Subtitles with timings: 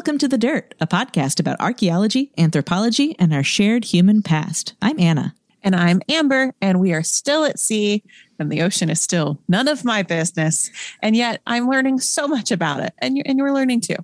[0.00, 4.72] Welcome to The Dirt, a podcast about archaeology, anthropology, and our shared human past.
[4.80, 5.34] I'm Anna.
[5.62, 8.02] And I'm Amber, and we are still at sea,
[8.38, 10.70] and the ocean is still none of my business.
[11.02, 13.96] And yet I'm learning so much about it, and you're, and you're learning too.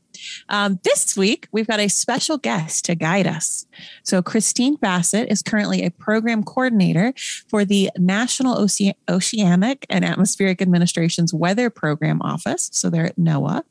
[0.51, 3.65] Um, this week, we've got a special guest to guide us.
[4.03, 7.15] So, Christine Bassett is currently a program coordinator
[7.49, 12.69] for the National Oce- Oceanic and Atmospheric Administration's Weather Program Office.
[12.71, 13.63] So, they're at NOAA.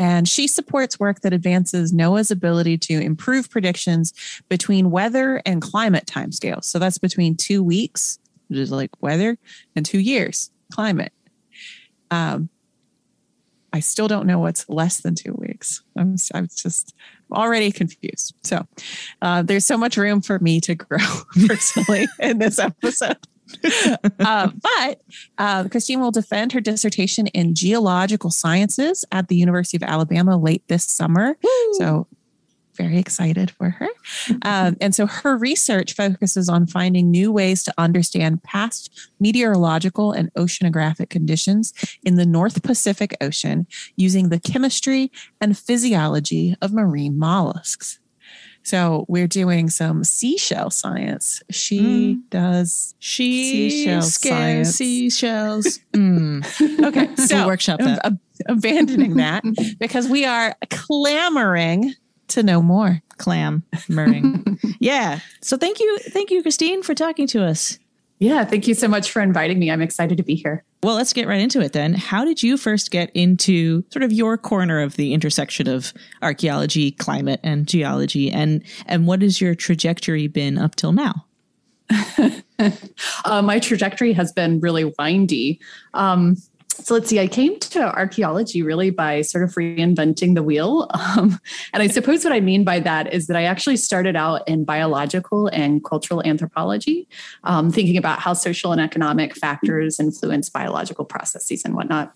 [0.00, 4.14] And she supports work that advances NOAA's ability to improve predictions
[4.48, 6.64] between weather and climate timescales.
[6.64, 9.36] So, that's between two weeks, which is like weather,
[9.76, 11.12] and two years, climate.
[12.10, 12.48] Um,
[13.72, 15.82] I still don't know what's less than two weeks.
[15.96, 16.94] I'm, I'm just
[17.30, 18.34] already confused.
[18.42, 18.66] So
[19.22, 20.98] uh, there's so much room for me to grow
[21.46, 23.18] personally in this episode.
[24.20, 25.00] uh, but
[25.38, 30.66] uh, Christine will defend her dissertation in geological sciences at the University of Alabama late
[30.68, 31.36] this summer.
[31.42, 31.74] Woo!
[31.74, 32.06] So
[32.80, 33.88] very excited for her.
[34.42, 40.32] Um, and so her research focuses on finding new ways to understand past meteorological and
[40.34, 47.99] oceanographic conditions in the North Pacific Ocean using the chemistry and physiology of marine mollusks.
[48.70, 51.42] So we're doing some seashell science.
[51.50, 52.20] She Mm.
[52.30, 54.76] does She Seashell science.
[54.76, 55.80] seashells.
[55.92, 56.84] Mm.
[56.84, 57.08] okay.
[57.16, 58.06] So We'll workshop that.
[58.06, 59.42] ab- abandoning that
[59.80, 61.94] because we are clamoring
[62.28, 63.02] to know more.
[63.18, 63.64] Clam
[64.78, 65.18] yeah.
[65.42, 67.78] So thank you, thank you, Christine, for talking to us.
[68.20, 69.70] Yeah, thank you so much for inviting me.
[69.70, 70.62] I'm excited to be here.
[70.82, 71.94] Well, let's get right into it then.
[71.94, 76.90] How did you first get into sort of your corner of the intersection of archaeology,
[76.90, 81.26] climate, and geology, and and what has your trajectory been up till now?
[83.24, 85.58] Uh, my trajectory has been really windy.
[85.94, 86.36] Um,
[86.82, 90.88] so let's see, I came to archaeology really by sort of reinventing the wheel.
[91.10, 91.40] Um,
[91.72, 94.64] and I suppose what I mean by that is that I actually started out in
[94.64, 97.08] biological and cultural anthropology,
[97.42, 102.14] um, thinking about how social and economic factors influence biological processes and whatnot.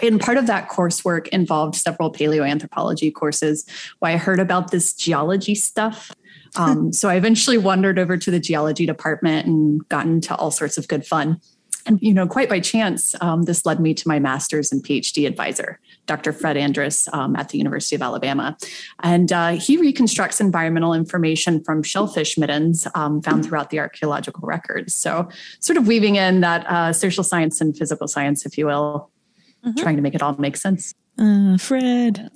[0.00, 3.64] And part of that coursework involved several paleoanthropology courses
[4.00, 6.12] where I heard about this geology stuff.
[6.56, 10.76] Um, so I eventually wandered over to the geology department and got into all sorts
[10.76, 11.40] of good fun.
[11.88, 15.26] And you know, quite by chance, um, this led me to my master's and PhD
[15.26, 16.34] advisor, Dr.
[16.34, 18.56] Fred Andrus um, at the University of Alabama,
[19.02, 24.94] and uh, he reconstructs environmental information from shellfish middens um, found throughout the archaeological records.
[24.94, 25.28] So,
[25.60, 29.10] sort of weaving in that uh, social science and physical science, if you will,
[29.66, 29.76] Mhm.
[29.78, 30.94] trying to make it all make sense.
[31.18, 32.30] Uh, Fred,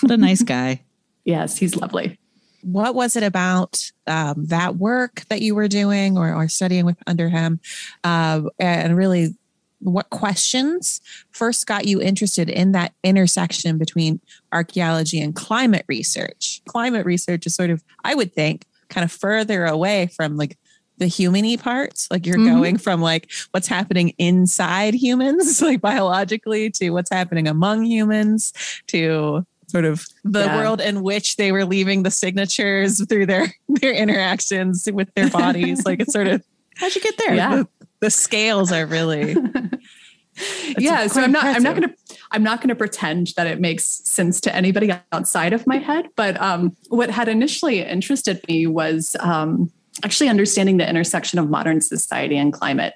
[0.00, 0.82] what a nice guy.
[1.24, 2.18] Yes, he's lovely.
[2.62, 6.96] What was it about um, that work that you were doing or, or studying with
[7.06, 7.60] under him?
[8.04, 9.34] Uh, and really,
[9.80, 14.20] what questions first got you interested in that intersection between
[14.52, 16.60] archaeology and climate research?
[16.66, 20.58] Climate research is sort of, I would think, kind of further away from like
[20.96, 22.54] the humany parts like you're Mhm.
[22.56, 28.52] going from like what's happening inside humans like biologically to what's happening among humans
[28.88, 30.56] to sort of the Yeah.
[30.56, 35.84] world in which they were leaving the signatures through their their interactions with their bodies
[35.84, 36.42] like it's sort of
[36.76, 37.34] How'd you get there?
[37.34, 37.56] Yeah.
[37.56, 37.68] the,
[38.00, 39.36] the scales are really
[40.78, 41.94] yeah so i'm not i'm not going to
[42.30, 46.06] i'm not going to pretend that it makes sense to anybody outside of my head
[46.14, 49.72] but um, what had initially interested me was um,
[50.04, 52.94] actually understanding the intersection of modern society and climate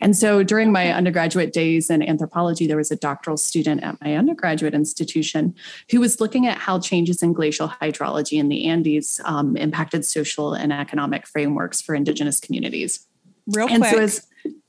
[0.00, 4.14] and so during my undergraduate days in anthropology there was a doctoral student at my
[4.14, 5.54] undergraduate institution
[5.90, 10.54] who was looking at how changes in glacial hydrology in the andes um, impacted social
[10.54, 13.06] and economic frameworks for indigenous communities
[13.48, 14.26] real and quick so as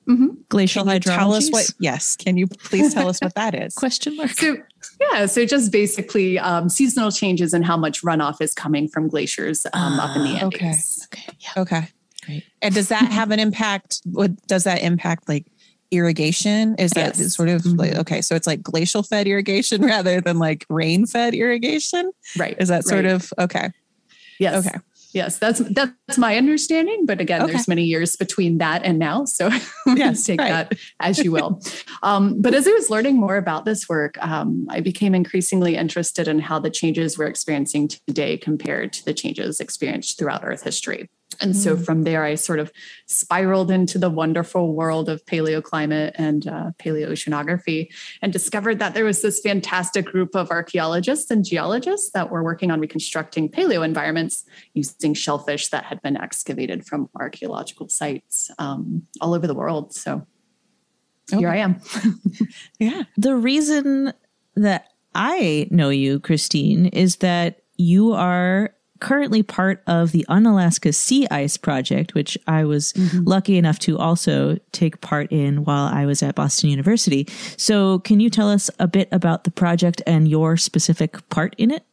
[0.07, 0.37] Mhm.
[0.49, 1.51] Glacial can you tell us hydrology.
[1.51, 4.29] what yes can you please tell us what that is question mark?
[4.29, 4.57] So
[5.01, 9.65] yeah, so just basically um, seasonal changes and how much runoff is coming from glaciers
[9.73, 10.55] um, up in the Ah, Andes.
[10.55, 10.73] okay.
[11.05, 11.23] Okay.
[11.39, 11.61] Yeah.
[11.61, 11.87] okay
[12.25, 12.43] Great.
[12.61, 15.45] and does that have an impact what does that impact like
[15.91, 17.35] irrigation is that Yes.
[17.35, 17.99] sort of like Mhm.
[17.99, 22.55] okay so it's like glacial fed irrigation rather than like rain fed irrigation Right.
[22.59, 23.13] is that sort right.
[23.13, 23.69] of okay
[24.39, 24.65] yes.
[24.65, 24.77] okay
[25.15, 27.05] Yes, that's that's my understanding.
[27.05, 27.53] But again, Okay.
[27.53, 29.49] there's many years between that and now, so
[29.95, 30.69] Yes, take right.
[30.69, 31.61] that as you will.
[32.03, 36.27] um, but as I was learning more about this work, um, I became increasingly interested
[36.27, 41.09] in how the changes we're experiencing today compared to the changes experienced throughout Earth history.
[41.41, 42.71] And so from there, I sort of
[43.05, 47.89] spiraled into the wonderful world of paleoclimate and uh, paleoceanography
[48.21, 52.71] and discovered that there was this fantastic group of archaeologists and geologists that were working
[52.71, 54.43] on reconstructing paleo environments
[54.73, 59.93] using shellfish that had been excavated from archaeological sites um, all over the world.
[59.93, 60.25] So
[61.31, 61.81] here I am.
[62.79, 63.03] Yeah.
[63.17, 64.13] The reason
[64.55, 71.27] that I know you, Christine, is that you are currently part of the Unalaska Sea
[71.31, 76.23] Ice Project, which I was lucky enough to also take part in while I was
[76.23, 77.27] at Boston University.
[77.57, 81.71] So, can you tell us a bit about the project and your specific part in
[81.71, 81.83] it?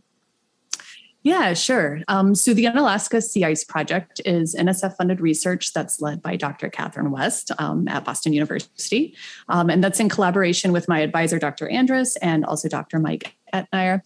[1.24, 2.00] Yeah, sure.
[2.08, 6.68] Um, so the Unalaska Sea Ice Project is NSF funded research that's led by Dr.
[6.68, 9.14] Catherine West um, at Boston University.
[9.48, 11.68] Um, and that's in collaboration with my advisor, Dr.
[11.68, 12.98] Andrus, and also Dr.
[12.98, 14.02] Mike Etnier.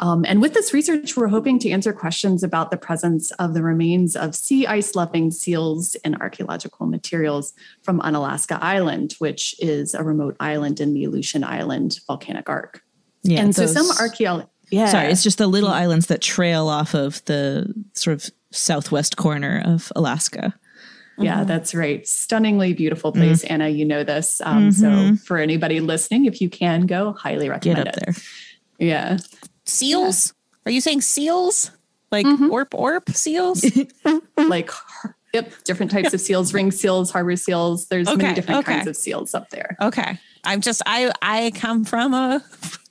[0.00, 3.62] Um, and with this research, we're hoping to answer questions about the presence of the
[3.62, 7.52] remains of sea ice loving seals in archaeological materials
[7.82, 12.82] from Unalaska Island, which is a remote island in the Aleutian Island volcanic arc.
[13.22, 13.40] Yeah.
[13.42, 14.86] and so some those- archaeologists, yeah.
[14.88, 19.62] Sorry, it's just the little islands that trail off of the sort of southwest corner
[19.66, 20.54] of Alaska.
[21.18, 22.06] Yeah, that's right.
[22.08, 23.68] Stunningly beautiful place, Anna.
[23.68, 24.40] You know this.
[24.42, 28.02] Um, So, for anybody listening, if you can go, highly Get recommend up it.
[28.06, 28.14] there.
[28.78, 29.18] Yeah,
[29.70, 30.34] Seals?
[30.66, 31.70] Are you saying seals?
[32.10, 32.50] Like mm-hmm.
[32.50, 33.64] orp orp seals?
[34.48, 34.70] like
[35.32, 37.86] yep, different types of seals, ring seals, harbor seals.
[37.86, 38.74] There's Okay, many different okay.
[38.74, 39.76] kinds of seals up there.
[39.80, 40.18] Okay.
[40.44, 42.42] I'm just I I come from a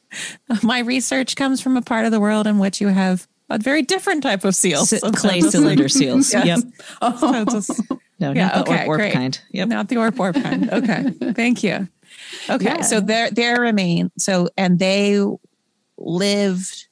[0.63, 3.81] my research comes from a part of the world in which you have a very
[3.81, 4.85] different type of seal.
[4.85, 6.31] C- So clay cylinder seals.
[6.33, 6.45] Yes.
[6.45, 6.59] Yep.
[7.01, 7.17] Oh.
[7.17, 7.81] So just-
[8.19, 9.13] No, Yeah, not the okay, orp orp great.
[9.13, 9.41] kind.
[9.51, 9.67] Yep.
[9.69, 10.69] Not the orp orp kind.
[10.71, 11.33] Okay.
[11.33, 11.87] Thank you.
[12.49, 12.65] Okay.
[12.65, 12.81] Yeah.
[12.81, 15.19] So there there remain so and they
[15.99, 16.87] lived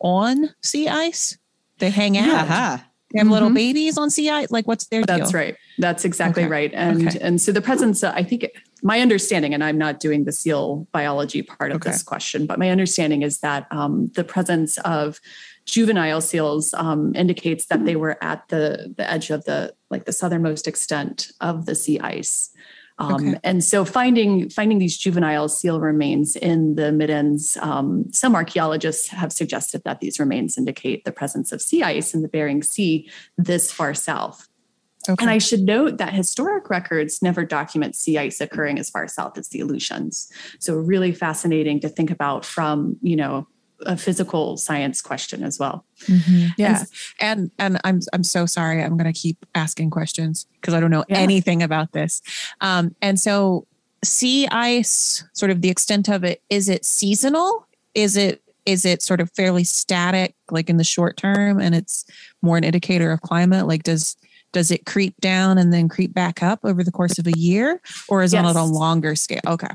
[0.00, 1.36] on sea ice.
[1.78, 2.44] They hang out.
[2.48, 2.86] Aha.
[3.12, 4.50] They have little babies on sea ice.
[4.50, 5.40] Like what's their That's deal?
[5.40, 5.56] right.
[5.78, 6.50] That's exactly Okay.
[6.50, 6.70] right.
[6.74, 7.18] And Okay.
[7.20, 8.46] and so the presence, uh, I think,
[8.82, 11.90] my understanding, and I'm not doing the seal biology part of Okay.
[11.90, 15.20] this question, but my understanding is that um, the presence of
[15.64, 20.12] juvenile seals um, indicates that they were at the the edge of the like the
[20.12, 22.50] southernmost extent of the sea ice.
[22.98, 23.38] Um, Okay.
[23.44, 29.32] And so finding finding these juvenile seal remains in the middens, um, some archaeologists have
[29.32, 33.70] suggested that these remains indicate the presence of sea ice in the Bering Sea this
[33.70, 34.48] far south.
[35.08, 35.22] Okay.
[35.22, 39.38] And I should note that historic records never document sea ice occurring as far south
[39.38, 40.30] as the Aleutians.
[40.58, 43.46] So really fascinating to think about from, you know,
[43.80, 45.84] a physical science question as well.
[46.56, 46.84] Yeah.
[47.20, 48.82] And and I'm I'm so sorry.
[48.82, 51.18] I'm going to keep asking questions because I don't know Yeah.
[51.18, 52.22] anything about this.
[52.60, 53.66] Um, and so
[54.04, 57.66] sea ice, sort of the extent of it, is it seasonal?
[57.94, 62.04] Is it is it sort of fairly static, like in the short term, and it's
[62.42, 63.66] more an indicator of climate?
[63.66, 64.16] Like does
[64.52, 67.80] does it creep down and then creep back up over the course of a year,
[68.08, 69.40] or is it on a longer scale?
[69.46, 69.68] Okay.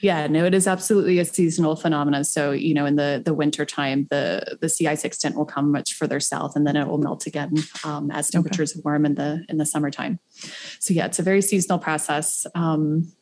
[0.00, 2.24] Yeah, no, it is absolutely a seasonal phenomenon.
[2.24, 5.72] So, you know, in the the winter time, the the sea ice extent will come
[5.72, 7.54] much further south, and then it will melt again
[7.84, 10.18] um, as temperatures warm in the in the summertime.
[10.78, 12.46] So, yeah, it's a very seasonal process.
[12.54, 13.12] Um,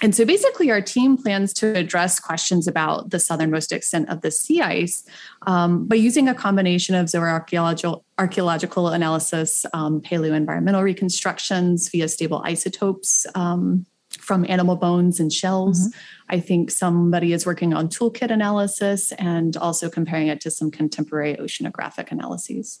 [0.00, 4.30] and so, basically, our team plans to address questions about the southernmost extent of the
[4.30, 5.04] sea ice
[5.46, 13.26] um, by using a combination of zooarchaeological archaeological analysis, um, paleoenvironmental reconstructions via stable isotopes.
[13.34, 13.86] Um,
[14.20, 15.94] from animal bones and shells.
[16.28, 21.36] I think somebody is working on toolkit analysis and also comparing it to some contemporary
[21.36, 22.80] oceanographic analyses.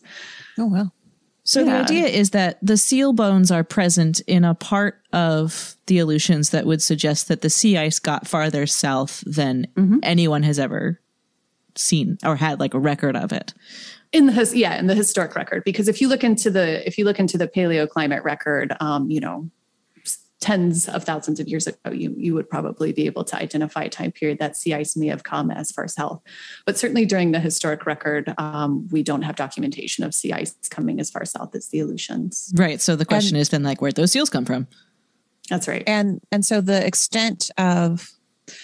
[0.58, 0.92] Oh well.
[1.48, 5.98] So the idea is that the seal bones are present in a part of the
[5.98, 9.66] Aleutians that would suggest that the sea ice got farther south than
[10.02, 11.00] anyone has ever
[11.74, 13.54] seen or had like a record of it.
[14.12, 16.98] In the his, yeah, in the historic record, because if you look into the if
[16.98, 19.48] you look into the paleoclimate record, um, you know,
[20.40, 23.88] tens of thousands of years ago, you you would probably be able to identify a
[23.88, 26.22] time period that sea ice may have come as far south.
[26.64, 31.00] But certainly during the historic record, um, we don't have documentation of sea ice coming
[31.00, 32.52] as far south as the Aleutians.
[32.56, 32.80] Right.
[32.80, 34.68] So the question has been like where'd those seals come from?
[35.50, 35.82] That's right.
[35.86, 38.10] and and so the extent of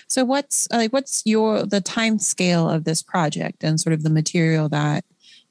[0.07, 4.11] so what's like what's your the time scale of this project and sort of the
[4.11, 5.05] material that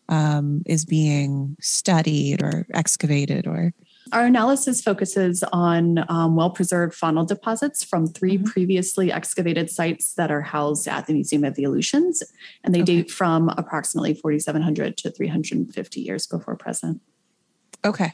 [0.09, 3.73] um, is being studied or excavated or
[4.11, 8.45] Our analysis focuses on um, well preserved faunal deposits from 3 Mhm.
[8.45, 12.21] previously excavated sites that are housed at the Museum of the Aleutians,
[12.63, 12.97] and they Okay.
[13.03, 17.01] date from approximately 4,700 to 350 years before present.
[17.85, 18.11] Okay.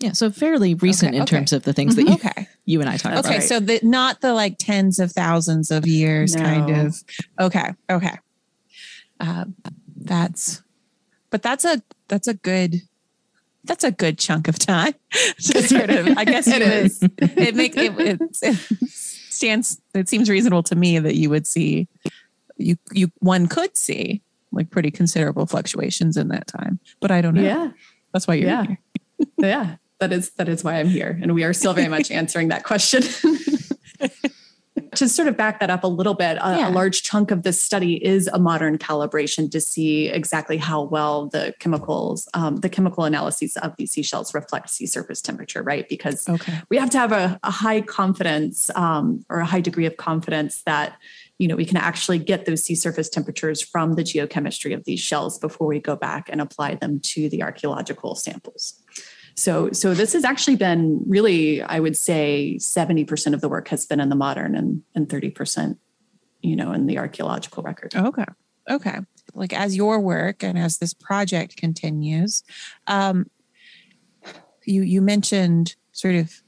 [0.00, 1.36] Yeah, so fairly recent Okay, in okay.
[1.36, 2.48] terms of the things that you, Okay.
[2.64, 3.24] you and I talk about.
[3.24, 3.40] Okay.
[3.40, 6.96] So the not the like tens of thousands of years kind of.
[7.40, 7.70] Okay.
[7.90, 8.18] Okay.
[9.20, 9.54] Um,
[9.96, 10.62] that's,
[11.30, 12.82] but that's a that's a good
[13.64, 14.94] that's a good chunk of time
[15.40, 16.08] to sort of.
[16.18, 17.02] I guess It would- is.
[17.20, 18.58] It makes it, it, it
[18.90, 19.80] stands.
[19.94, 21.88] It seems reasonable to me that you would see
[22.56, 26.78] you you one could see like pretty considerable fluctuations in that time.
[27.00, 27.42] But I don't know.
[27.42, 27.70] Yeah.
[28.12, 28.64] That's why you're Yeah.
[28.66, 28.78] here.
[29.38, 32.48] yeah that is that is why i'm here and we are still very much answering
[32.48, 33.02] that question
[34.94, 36.68] to sort of back that up a little bit a, Yeah.
[36.68, 41.28] a large chunk of this study is a modern calibration to see exactly how well
[41.28, 46.28] the chemicals um, the chemical analyses of these seashells reflect sea surface temperature right because
[46.28, 46.60] Okay.
[46.70, 50.62] we have to have a, a high confidence um, or a high degree of confidence
[50.64, 50.96] that
[51.38, 55.00] you know we can actually get those sea surface temperatures from the geochemistry of these
[55.00, 58.74] shells before we go back and apply them to the archaeological samples
[59.34, 63.86] so so this has actually been really i would say 70% of the work has
[63.86, 65.76] been in the modern and, and 30%
[66.42, 68.24] you know in the archaeological record Okay.
[68.70, 68.98] Okay.
[69.34, 72.42] Like as your work and as this project continues,
[72.86, 73.30] um,
[74.64, 76.42] you you mentioned sort of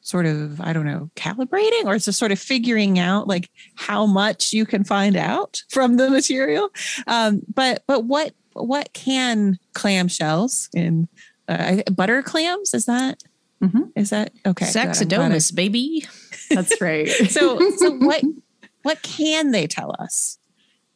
[0.00, 4.06] sort of I don't know calibrating or it's just sort of figuring out like how
[4.06, 6.70] much you can find out from the material.
[7.06, 11.08] Um, but but what what can clamshells in
[11.48, 13.22] uh, butter clams is that
[13.62, 13.90] Mhm.
[13.96, 14.66] is that okay?
[14.66, 14.76] good.
[14.76, 16.06] I'm glad I- Saxidomus, baby.
[16.50, 18.22] that's right so so what
[18.82, 20.38] what can they tell us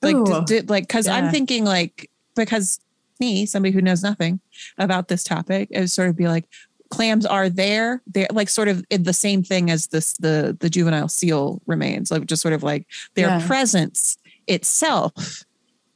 [0.02, 2.78] like Ooh, like because i'm thinking like because
[3.21, 4.40] me somebody who knows nothing
[4.76, 6.45] about this topic it would sort of be like
[6.90, 10.69] clams are there they're like sort of in the same thing as this the the
[10.71, 13.47] juvenile seal remains like just sort of like their Yeah.
[13.47, 15.45] presence itself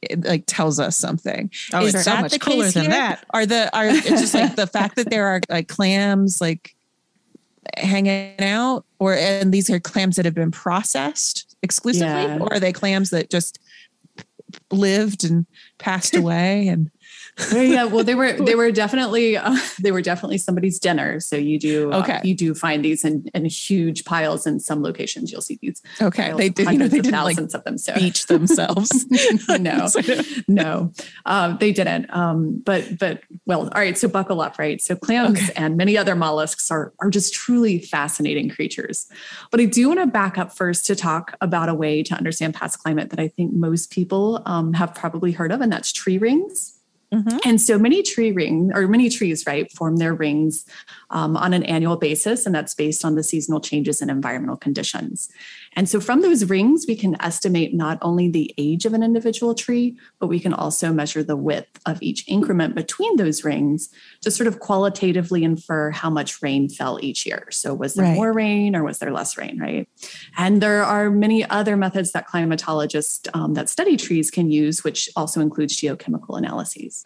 [0.09, 2.91] it, like tells us something Oh, Is it's so much cooler than here?
[2.91, 3.25] that.
[3.31, 6.75] are the are it's just like the fact that there are like clams like
[7.77, 12.39] hanging out or and these are clams that have been processed exclusively Yeah.
[12.39, 13.59] or are they clams that just
[14.71, 15.45] lived and
[15.79, 16.91] passed away and
[17.53, 21.19] yeah well they were they were definitely uh, they were definitely somebody's dinner.
[21.19, 22.19] So you do uh, Okay.
[22.23, 25.31] you do find these in, in huge piles in some locations.
[25.31, 26.33] You'll see these okay.
[26.33, 26.69] they did.
[26.71, 27.93] You know, they did thousands like of them so.
[27.95, 29.05] beach themselves.
[29.59, 29.87] No
[30.47, 30.91] no.
[31.25, 32.13] Um, they didn't.
[32.13, 34.81] Um, but but well all right so buckle up right?
[34.81, 35.53] So clams Okay.
[35.55, 39.07] and many other mollusks are are just truly fascinating creatures.
[39.51, 42.53] But i do want to back up first to talk about a way to understand
[42.53, 46.17] past climate that i think most people um, have probably heard of and that's tree
[46.17, 46.72] rings
[47.13, 47.39] Mhm.
[47.45, 50.65] and so many tree ring or many trees, right, form their rings
[51.13, 55.29] um, on an annual basis, and that's based on the seasonal changes in environmental conditions.
[55.75, 59.53] And so from those rings, we can estimate not only the age of an individual
[59.55, 63.89] tree, but we can also measure the width of each increment between those rings
[64.21, 67.47] to sort of qualitatively infer how much rain fell each year.
[67.51, 68.15] So was there Right.
[68.15, 69.87] more rain or was there less rain, right?
[70.37, 75.09] And there are many other methods that climatologists um, that study trees can use, which
[75.15, 77.03] also includes geochemical analyses.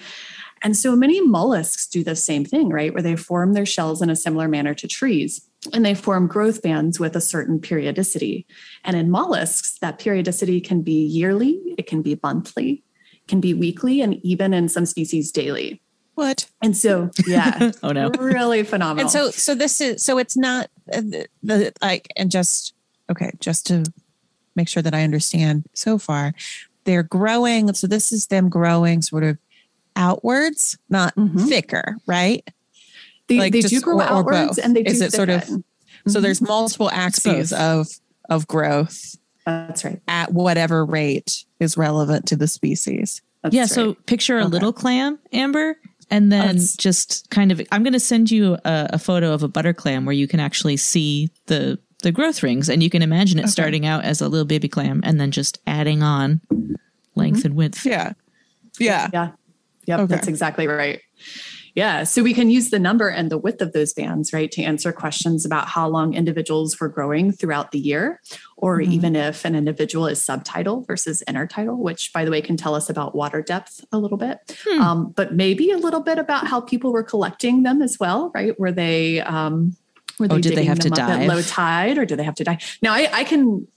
[0.64, 2.94] And so many mollusks do the same thing, right?
[2.94, 6.62] Where they form their shells in a similar manner to trees and they form growth
[6.62, 8.46] bands with a certain periodicity.
[8.84, 12.84] And in mollusks, that periodicity can be yearly, it can be monthly,
[13.28, 15.82] can be weekly, and even in some species daily.
[16.16, 18.10] what And so, yeah, Oh no.
[18.12, 19.02] really phenomenal.
[19.02, 22.74] and so so this is so it's not uh, the, the like and just
[23.12, 23.84] okay just to
[24.56, 26.34] make sure that i understand so far
[26.86, 29.38] they're growing so this is them growing sort of
[29.98, 31.48] outwards not Mhm.
[31.50, 32.48] thicker right
[33.28, 34.60] they, like they just- do grow or- or outwards both.
[34.66, 35.64] and they do Is it sort of- thicken.
[36.08, 37.88] so there's multiple axes of
[38.30, 40.02] of growth That's right.
[40.08, 43.70] at whatever rate is relevant to the species That's yeah, right.
[43.70, 44.50] so picture a Okay.
[44.52, 45.78] little clam, Amber,
[46.10, 49.44] and then That's- just kind of I'm going to send you a, a photo of
[49.44, 53.02] a butter clam where you can actually see the the growth rings and you can
[53.02, 53.52] imagine it Okay.
[53.52, 56.42] starting out as a little baby clam and then just adding on
[57.16, 57.86] length and width.
[57.86, 58.14] yeah
[58.80, 59.30] yeah Yeah.
[59.88, 60.00] Yep.
[60.02, 60.16] Okay.
[60.16, 61.02] That's exactly right.
[61.76, 62.06] Yeah.
[62.06, 64.92] So we can use the number and the width of those bands, right, to answer
[64.92, 68.20] questions about how long individuals were growing throughout the year,
[68.58, 68.92] or Mhm.
[68.92, 72.90] even if an individual is subtidal versus intertidal, which, by the way, can tell us
[72.90, 74.82] about water depth a little bit, Hmm.
[74.82, 78.60] um, but maybe a little bit about how people were collecting them as well, right?
[78.60, 79.76] Were they, um,
[80.20, 82.36] were they Oh, did they have to up at low tide, or do they have
[82.36, 82.58] to die?
[82.82, 83.68] Now, I, I can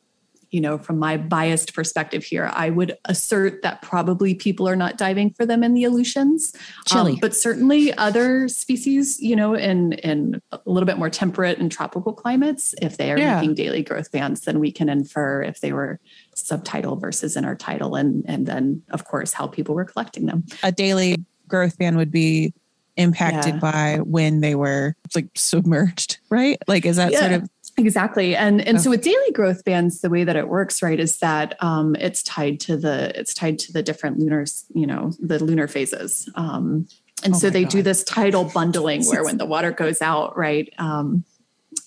[0.51, 4.99] you know, from my biased perspective here, I would assert that probably people are not
[4.99, 6.53] diving for them in the Aleutians.
[6.95, 11.71] Um, but certainly other species, you know, in in a little bit more temperate and
[11.71, 13.37] tropical climates, if they are Yeah.
[13.37, 16.01] making daily growth bands, then we can infer if they were
[16.37, 20.45] subtidal versus intertidal, and and then of course how people were collecting them.
[20.63, 21.17] a daily
[21.49, 22.53] growth band would be
[22.97, 23.61] impacted Yeah.
[23.61, 26.59] by when they were like submerged, right?
[26.67, 27.49] Like, is that sort of
[27.81, 28.37] Exactly.
[28.37, 28.81] And and Oh.
[28.81, 32.23] so with daily growth bands, the way that it works, right, is that um, it's
[32.23, 34.45] tied to the it's tied to the different lunar,
[34.75, 36.29] you know, the lunar phases.
[36.35, 36.87] Um,
[37.23, 40.73] and Oh so they do this tidal bundling where when the water goes out, right,
[40.79, 41.25] um,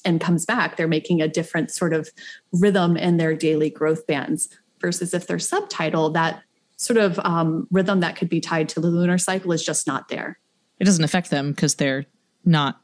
[0.05, 2.09] and comes back, they're making a different sort of
[2.51, 6.41] rhythm in their daily growth bands versus if they're subtidal, that
[6.77, 10.09] sort of um, rhythm that could be tied to the lunar cycle is just not
[10.09, 10.37] there.
[10.79, 12.05] It doesn't affect them because they're
[12.45, 12.81] not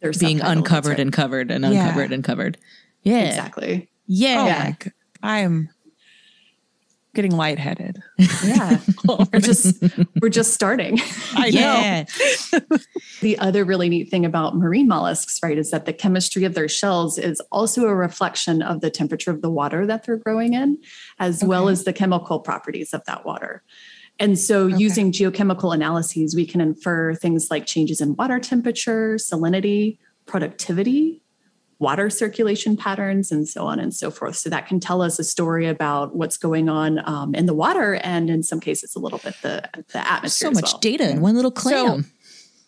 [0.00, 1.70] They're being uncovered and covered and Yeah.
[1.88, 2.58] uncovered and covered.
[3.02, 3.20] Yeah.
[3.28, 3.88] exactly.
[4.06, 4.40] Yeah.
[4.40, 4.90] oh my, g-
[5.22, 5.68] I'm
[7.14, 8.02] getting lightheaded.
[8.44, 8.78] Yeah.
[9.32, 9.82] we're just
[10.20, 10.98] we're just starting.
[11.34, 11.60] I know.
[11.60, 12.04] yeah.
[13.20, 16.68] The other really neat thing about marine mollusks, right, is that the chemistry of their
[16.68, 20.78] shells is also a reflection of the temperature of the water that they're growing in,
[21.18, 23.62] as well as the chemical properties of that water.
[24.20, 24.76] And so, Okay.
[24.76, 29.96] using geochemical analyses, we can infer things like changes in water temperature, salinity,
[30.26, 31.22] productivity,
[31.78, 34.36] water circulation patterns, and so on and so forth.
[34.36, 37.94] So, that can tell us a story about what's going on um, in the water,
[37.94, 40.48] and in some cases, a little bit the, the atmosphere.
[40.48, 40.78] So as much well.
[40.80, 42.04] data in one little So- clam.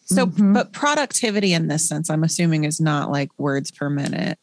[0.06, 0.52] So, Mhm.
[0.52, 4.36] but productivity in this sense, I'm assuming is not like words per minute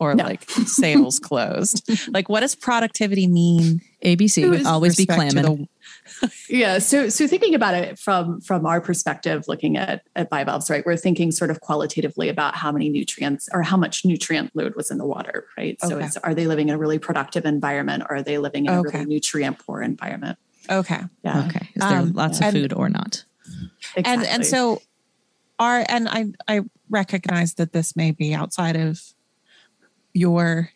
[0.00, 0.24] or No.
[0.24, 1.88] like sales closed.
[2.12, 3.82] Like, what does productivity mean?
[4.04, 5.56] ABC Who is always be respect to clamming.
[5.60, 5.68] the-
[6.48, 6.78] Yeah.
[6.78, 10.84] So so thinking about it from from our perspective, looking at at bivalves, right?
[10.84, 14.90] We're thinking sort of qualitatively about how many nutrients or how much nutrient load was
[14.90, 15.78] in the water, right?
[15.80, 16.06] So Okay.
[16.06, 18.82] it's are they living in a really productive environment or are they living in a
[18.82, 20.38] really nutrient poor environment?
[20.70, 21.00] Okay.
[21.24, 21.46] Yeah.
[21.46, 21.68] Okay.
[21.74, 23.24] Is there Um, lots of and- food or not?
[23.96, 24.04] Exactly.
[24.12, 24.80] And and so
[25.58, 29.00] are and I I recognize that this may be outside of
[30.12, 30.70] your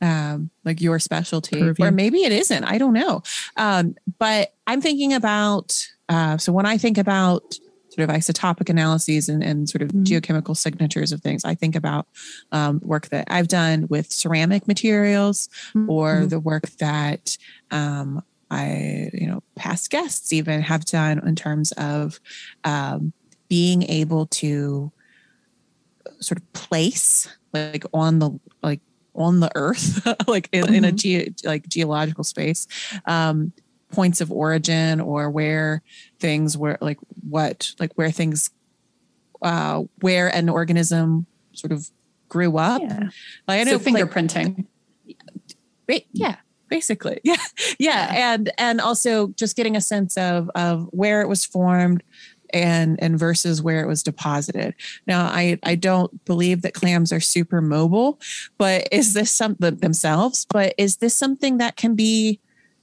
[0.00, 1.86] um like your specialty Purview.
[1.86, 3.22] or maybe it isn't i don't know
[3.56, 7.42] um but i'm thinking about uh so when i think about
[7.88, 10.04] sort of isotopic analyses and, and sort of Mhm.
[10.04, 12.06] geochemical signatures of things i think about
[12.52, 15.48] um, work that i've done with ceramic materials
[15.88, 16.28] or Mhm.
[16.30, 17.36] the work that
[17.70, 22.20] um, I, you know, past guests even have done in terms of
[22.62, 23.12] um,
[23.48, 24.92] being able to
[26.20, 28.80] sort of place like on the like
[29.16, 32.66] on the earth like in, in a ge- like geological space
[33.06, 33.52] um
[33.92, 35.82] points of origin or where
[36.18, 36.98] things were like
[37.28, 38.50] what like where things
[39.42, 41.88] uh where an organism sort of
[42.28, 42.82] grew up.
[42.82, 43.08] Yeah.
[43.46, 44.66] like, I So know, like, fingerprinting.
[45.86, 46.36] Ba- yeah
[46.68, 47.20] basically.
[47.24, 47.36] Yeah.
[47.78, 48.32] Yeah.
[48.34, 52.02] And and also just getting a sense of of where it was formed
[52.52, 54.74] and and versus where it was deposited
[55.06, 58.18] now i i don't believe that clams are super mobile
[58.58, 62.40] but is this something themselves but is this something that can be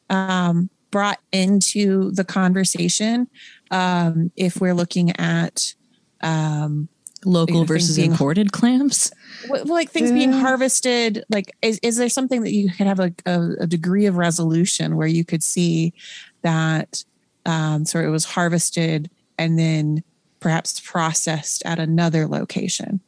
[0.10, 3.28] um brought into the conversation
[3.72, 5.74] um if we're looking at
[6.22, 6.88] um
[7.26, 9.10] Local you know, versus thinking- imported clams?
[9.50, 13.22] well, like things being harvested like is, is there something that you could have like
[13.26, 15.94] a, a degree of resolution where you could see
[16.42, 17.04] that
[17.46, 20.04] um so it was harvested and then
[20.40, 23.00] perhaps processed at another location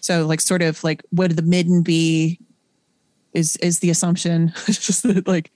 [0.00, 2.38] so like sort of like would the midden be
[3.34, 5.50] is is the assumption just that like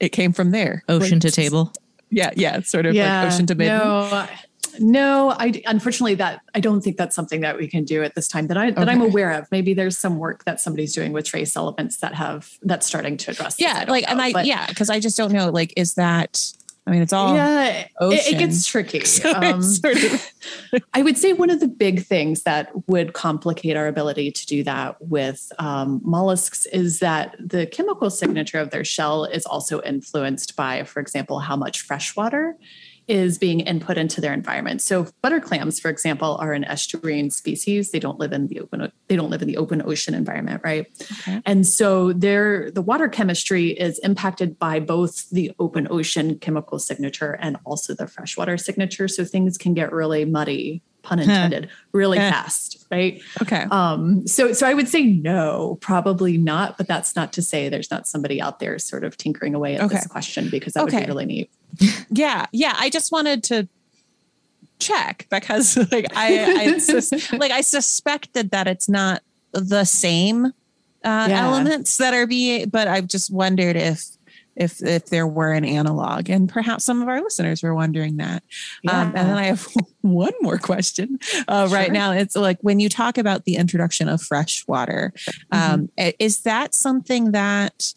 [0.00, 1.72] it came from there Ocean Like, to table?
[2.10, 4.26] yeah yeah sort of like ocean to midden No,
[4.78, 8.28] no, I unfortunately that I don't think that's something that we can do at this
[8.28, 9.46] time that I that I'm aware of.
[9.50, 13.32] Maybe there's some work that somebody's doing with trace elements that have that's starting to
[13.32, 13.56] address.
[13.58, 15.94] yeah don't like and know, i but- yeah because i just don't know like is
[15.94, 16.52] that
[16.86, 19.04] i mean it's all yeah, it, it gets tricky.
[19.04, 20.32] So Um, sort of
[20.94, 24.64] I would say one of the big things that would complicate our ability to do
[24.64, 30.56] that with um, mollusks is that the chemical signature of their shell is also influenced
[30.56, 32.56] by, for example, how much fresh water
[33.10, 34.80] is being input into their environment.
[34.80, 37.90] So butter clams, for example, are an estuarine species.
[37.90, 38.92] They don't live in the open.
[39.08, 40.86] They don't live in the open ocean environment, right?
[41.02, 41.42] Okay.
[41.44, 47.32] And so their the water chemistry is impacted by both the open ocean chemical signature
[47.40, 49.08] and also the freshwater signature.
[49.08, 53.20] So things can get really muddy, pun intended, really fast, right?
[53.42, 57.68] okay Um, so so I would say no, probably not, but that's not to say
[57.68, 59.96] there's not somebody out there sort of tinkering away at Okay.
[59.96, 61.50] this question because that would be really neat.
[62.10, 62.74] Yeah, yeah.
[62.76, 63.68] I just wanted to
[64.78, 71.26] check because like I, I sus- like I suspected that it's not the same uh,
[71.28, 71.44] Yeah.
[71.46, 74.04] elements that are being, but I've just wondered if
[74.60, 78.42] if if there were an analog, and perhaps some of our listeners were wondering that.
[78.88, 79.66] Um, and then I have
[80.02, 81.18] one more question
[81.48, 82.12] uh, right now.
[82.12, 85.12] It's like when you talk about the introduction of fresh water,
[85.50, 87.92] um, i- is that something that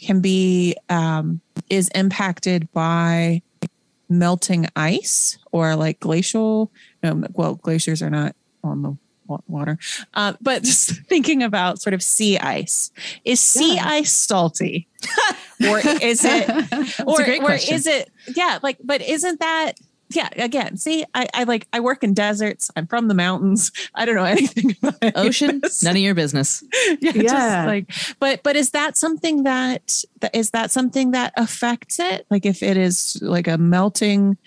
[0.00, 3.40] can be um, is impacted by
[4.08, 6.70] melting ice or like glacial.
[7.02, 8.96] Well, glaciers are not on the
[9.46, 9.78] water,
[10.14, 12.90] uh, but just thinking about sort of sea ice.
[13.24, 13.88] Is sea Yeah.
[13.88, 14.86] ice salty,
[15.68, 16.48] or is it?
[17.06, 18.10] or, or is it?
[18.34, 19.72] Yeah, like, but isn't that?
[20.10, 22.70] Yeah, again, see, I, I like I work in deserts.
[22.74, 23.70] I'm from the mountains.
[23.94, 26.64] I don't know anything about any Ocean, none of your business.
[27.02, 27.22] yeah, Yeah.
[27.24, 32.24] just like but but is that something that that- is that something that affects it
[32.30, 34.38] like if it is like a melting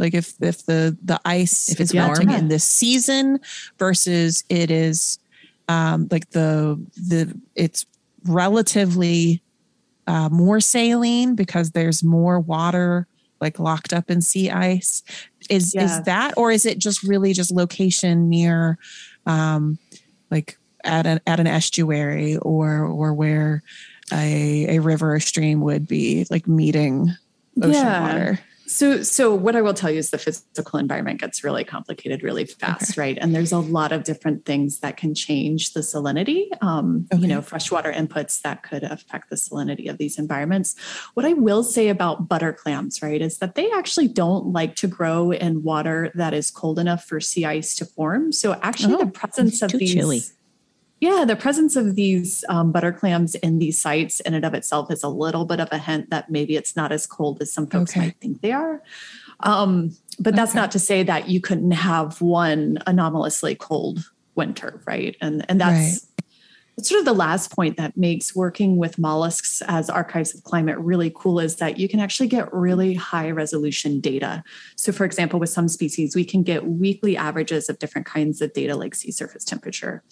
[0.00, 3.38] like if if the the ice If it's is melting in this season
[3.78, 5.18] versus it is
[5.68, 7.86] um like the the it's
[8.24, 9.42] relatively
[10.06, 13.06] uh, more saline because there's more water
[13.40, 15.02] like locked up in sea ice
[15.48, 15.84] is Yeah.
[15.84, 18.78] is that or is it just really just location near
[19.26, 19.78] um
[20.30, 23.62] like at an at an estuary or or where
[24.12, 27.10] a a river or stream would be like meeting
[27.62, 28.00] ocean Yeah.
[28.00, 32.22] water So, so what I will tell you is the physical environment gets really complicated
[32.22, 33.18] really fast, right?
[33.20, 36.46] And there's a lot of different things that can change the salinity.
[36.62, 37.22] Um, Okay.
[37.22, 40.76] You know, freshwater inputs that could affect the salinity of these environments.
[41.14, 44.86] What I will say about butter clams, right, is that they actually don't like to
[44.86, 48.30] grow in water that is cold enough for sea ice to form.
[48.30, 50.22] So, actually, Oh, the presence of these chilly.
[51.00, 54.90] Yeah, the presence of these um, butter clams in these sites in and of itself
[54.90, 57.66] is a little bit of a hint that maybe it's not as cold as some
[57.66, 58.00] folks Okay.
[58.00, 58.82] might think they are.
[59.40, 60.60] Um, but that's Okay.
[60.60, 65.16] not to say that you couldn't have one anomalously cold winter, right?
[65.22, 66.24] And and that's Right.
[66.76, 70.78] that's sort of the last point that makes working with mollusks as archives of climate
[70.78, 74.42] really cool is that you can actually get really high resolution data.
[74.76, 78.52] So, for example, with some species, we can get weekly averages of different kinds of
[78.52, 80.02] data like sea surface temperature.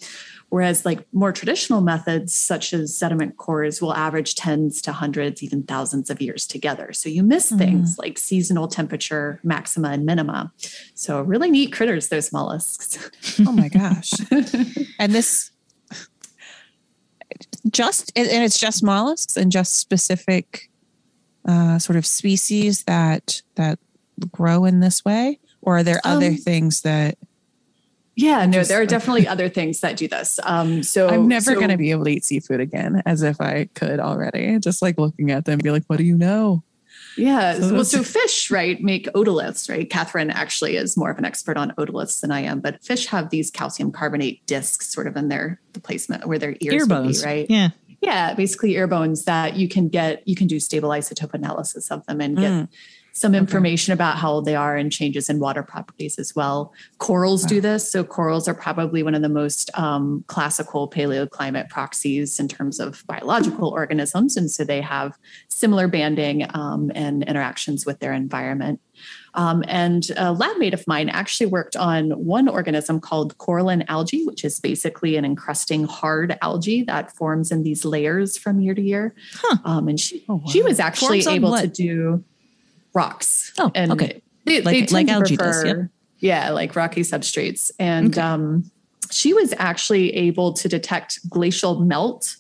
[0.50, 5.62] Whereas, like more traditional methods, such as sediment cores, will average tens to hundreds, even
[5.62, 6.92] thousands of years together.
[6.94, 10.52] So, you miss things like seasonal temperature, maxima, and minima.
[10.94, 13.11] So, really neat critters, those mollusks.
[13.46, 14.12] oh my gosh
[14.98, 15.50] and this
[17.70, 20.70] just and and it's just mollusks and just specific
[21.46, 23.78] uh sort of species that that
[24.32, 27.18] grow in this way or are there other Um, things that
[28.20, 30.40] Yeah, no, there are definitely other things that do this.
[30.42, 33.40] Um, so i'm never so- going to be able to eat seafood again as if
[33.40, 36.62] i could already just like looking at them be like what do you know
[37.16, 37.54] Yeah.
[37.61, 39.88] So well, so fish, right, make otoliths, right?
[39.90, 43.31] Catherine actually is more of an expert on otoliths than I am, but fish have
[43.31, 47.09] these calcium carbonate discs sort of in their the placement where their ears Ear would
[47.12, 47.46] be, right?
[47.48, 47.70] Yeah.
[48.00, 52.07] Yeah, basically ear bones that you can get, you can do stable isotope analysis of
[52.07, 52.68] them and get Mm.
[53.12, 56.73] Some information about how old they are and changes in water properties as well.
[56.99, 57.90] Corals do this.
[57.90, 63.05] So corals are probably one of the most um, classical paleoclimate proxies in terms of
[63.07, 64.37] biological organisms.
[64.37, 65.18] And so they have
[65.49, 68.81] similar banding um, and interactions with their environment.
[69.35, 74.25] Um, and a lab mate of mine actually worked on one organism called coralline algae,
[74.25, 78.83] which is basically an encrusting hard algae that forms in these layers from year to
[78.83, 79.14] year.
[79.35, 79.57] Huh.
[79.64, 82.25] Um, and she, Oh, she was actually Forms able to do
[82.94, 83.53] rocks.
[83.59, 84.22] Oh, and okay.
[84.44, 87.70] They, Like- they like algae does, prefer- Yeah, like rocky substrates.
[87.79, 88.20] And Okay.
[88.20, 88.70] um,
[89.11, 92.37] she was actually able to detect glacial melt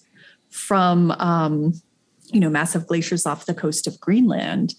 [0.50, 1.74] from um,
[2.32, 4.74] you know massive glaciers off the coast of Greenland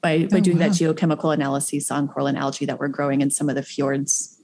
[0.00, 3.48] by by Oh, doing that geochemical analysis on coralline algae that were growing in some
[3.48, 4.34] of the fjords.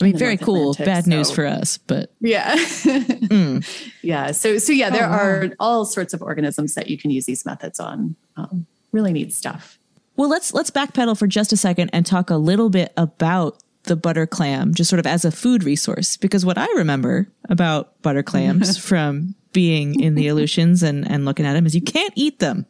[0.00, 0.70] I mean, very North cool.
[0.70, 2.54] Atlantic, Bad news for us, but Yeah.
[2.56, 3.64] mm,
[4.02, 4.30] yeah.
[4.32, 5.16] So so yeah, there Oh, wow.
[5.18, 8.16] are all sorts of organisms that you can use these methods on.
[8.36, 9.78] Um, really neat stuff.
[10.16, 13.96] well, let's let's backpedal for just a second and talk a little bit about the
[13.96, 16.16] butter clam, just sort of as a food resource.
[16.16, 21.46] Because what I remember about butter clams from being in the Aleutians and and looking
[21.46, 22.66] at them is you can't eat them.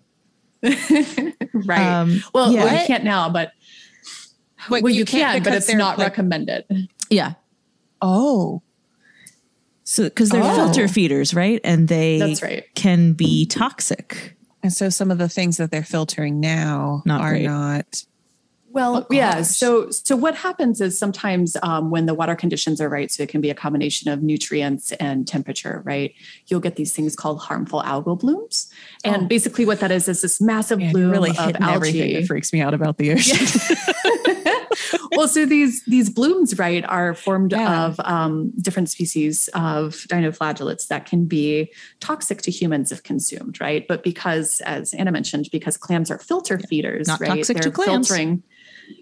[1.52, 1.80] Right.
[1.80, 2.64] Um, well, yeah.
[2.64, 3.52] well, you can't now, but
[4.70, 6.64] Wait, well, you, can, but it's not like- recommended.
[7.10, 7.34] Yeah.
[8.00, 8.62] oh
[9.84, 10.54] So because they're Oh.
[10.54, 11.60] filter feeders, right?
[11.64, 12.64] And they That's right.
[12.74, 14.36] can be toxic.
[14.62, 17.46] And so some of the things that they're filtering now Not are great.
[17.46, 18.04] not
[18.72, 19.42] Well, Oh, yeah.
[19.42, 23.28] So, so what happens is sometimes um, when the water conditions are right, so it
[23.28, 26.14] can be a combination of nutrients and temperature, right?
[26.46, 28.70] You'll get these things called harmful algal blooms,
[29.02, 29.26] and Oh.
[29.26, 32.26] basically what that is is this massive yeah, bloom you're really of hitting everything that
[32.26, 33.36] freaks me out about the ocean
[35.12, 37.86] well, so these these blooms, right, are formed Yeah.
[37.86, 43.86] of um, different species of dinoflagellates that can be toxic to humans if consumed, right?
[43.88, 47.72] But because, as Anna mentioned, because clams are filter feeders, Not right, toxic to they're
[47.72, 48.10] clams.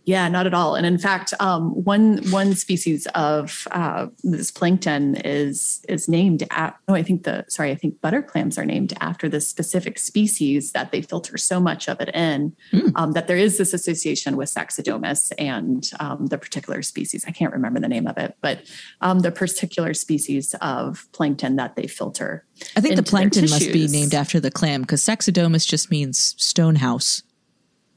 [0.05, 0.74] Yeah, not at all.
[0.74, 6.77] And in fact, um, one one species of uh, this plankton is is named at.
[6.88, 10.72] Oh, I think the sorry, I think butter clams are named after the specific species
[10.72, 12.57] that they filter so much of it in.
[12.72, 12.92] Mm.
[12.94, 17.24] Um, that there is this association with Saxidomus and um, the particular species.
[17.27, 18.62] I can't remember the name of it, but
[19.01, 22.44] um, the particular species of plankton that they filter.
[22.77, 26.77] I think the plankton must be named after the clam because Saxidomus just means stone
[26.77, 27.22] house.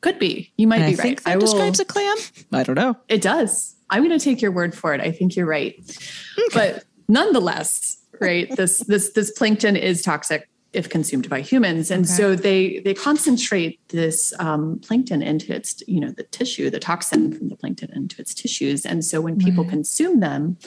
[0.01, 0.51] Could be.
[0.57, 1.01] You might and be I right.
[1.01, 2.17] Think that I describes a clam.
[2.51, 2.97] I don't know.
[3.07, 3.75] It does.
[3.89, 5.01] I'm going to take your word for it.
[5.01, 5.75] I think you're right.
[5.77, 6.47] Okay.
[6.53, 12.13] But nonetheless, right, this this this plankton is toxic if consumed by humans, and okay.
[12.13, 17.33] so they they concentrate this um, plankton into its you know the tissue, the toxin
[17.37, 19.71] from the plankton into its tissues, and so when people right.
[19.71, 20.57] consume them,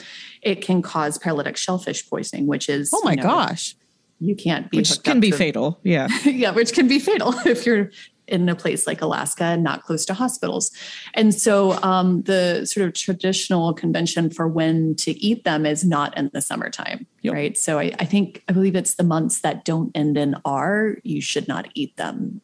[0.43, 3.75] it can cause paralytic shellfish poisoning, which is oh my you know, gosh
[4.19, 7.65] you can't be which can be to, fatal yeah yeah which can be fatal if
[7.65, 7.91] you're
[8.27, 10.71] in a place like Alaska and not close to hospitals.
[11.13, 16.17] And so um, the sort of traditional convention for when to eat them is not
[16.17, 17.33] in the summertime, yep.
[17.33, 17.57] right?
[17.57, 21.21] So I, I, think, I believe it's the months that don't end in R, you
[21.21, 22.41] should not eat them.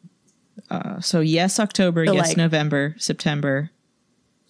[0.70, 3.70] Uh, so yes, October, so yes, like, November, September,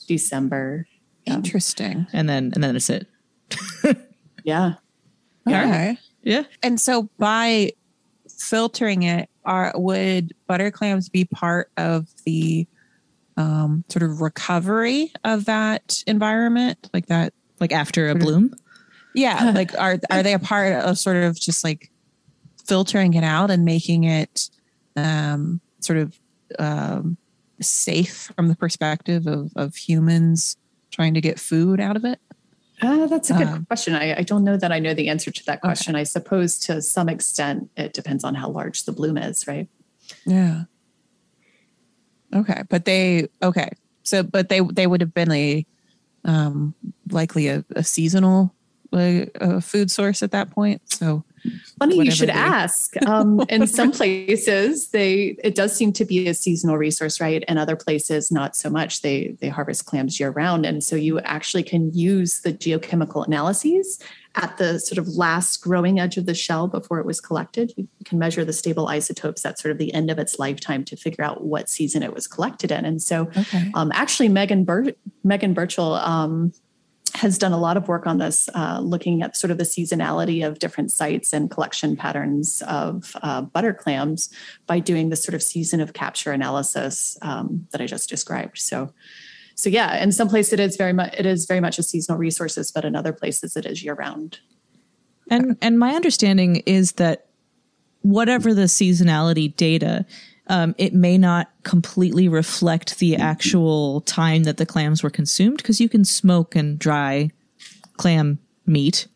[0.06, 0.86] December.
[1.26, 1.34] Yeah.
[1.34, 2.06] Interesting.
[2.12, 3.06] And then, and then it's it.
[4.44, 4.74] yeah.
[5.48, 5.98] Okay.
[6.22, 6.44] Yeah.
[6.62, 7.72] And so by
[8.28, 12.66] filtering it, are would butter clams be part of the
[13.36, 18.50] um, sort of recovery of that environment, like that, like after a bloom?
[18.52, 18.60] Of,
[19.14, 21.90] yeah, like are are they a part of sort of just like
[22.64, 24.50] filtering it out and making it
[24.96, 26.18] um, sort of
[26.58, 27.16] um,
[27.60, 30.56] safe from the perspective of of humans
[30.90, 32.20] trying to get food out of it?
[32.82, 33.94] Uh, that's a good um, question.
[33.94, 35.94] I, I, don't know that I know the answer to that question.
[35.94, 36.00] Okay.
[36.00, 39.68] I suppose to some extent it depends on how large the bloom is, right?
[40.26, 40.64] Yeah.
[42.34, 43.70] Okay, but they okay.
[44.02, 45.64] So, but they they would have been a
[46.24, 46.74] um,
[47.10, 48.52] likely a, a seasonal
[48.94, 50.82] a, a food source at that point.
[50.90, 51.24] So
[51.78, 52.94] Funny you should ask.
[53.06, 57.42] Um, in some places, they it does seem to be a seasonal resource, right?
[57.48, 59.02] And other places, not so much.
[59.02, 63.98] They they harvest clams year round, and so you actually can use the geochemical analyses
[64.34, 67.72] at the sort of last growing edge of the shell before it was collected.
[67.76, 70.96] You can measure the stable isotopes at sort of the end of its lifetime to
[70.96, 72.84] figure out what season it was collected in.
[72.84, 73.70] And so, okay.
[73.74, 75.94] um, actually, Meghan Bur- Meghan Burchell.
[75.94, 76.52] Um,
[77.14, 80.46] has done a lot of work on this, uh, looking at sort of the seasonality
[80.46, 84.30] of different sites and collection patterns of uh, butter clams
[84.66, 88.58] by doing this sort of season of capture analysis um, that I just described.
[88.58, 88.92] So,
[89.54, 92.18] so yeah, in some places it is very much it is very much a seasonal
[92.18, 94.38] resources, but in other places it is year round.
[95.30, 97.26] And and my understanding is that
[98.00, 100.04] whatever the seasonality data
[100.48, 105.80] um, it may not completely reflect the actual time that the clams were consumed because
[105.80, 107.30] you can smoke and dry
[107.96, 109.06] clam meat.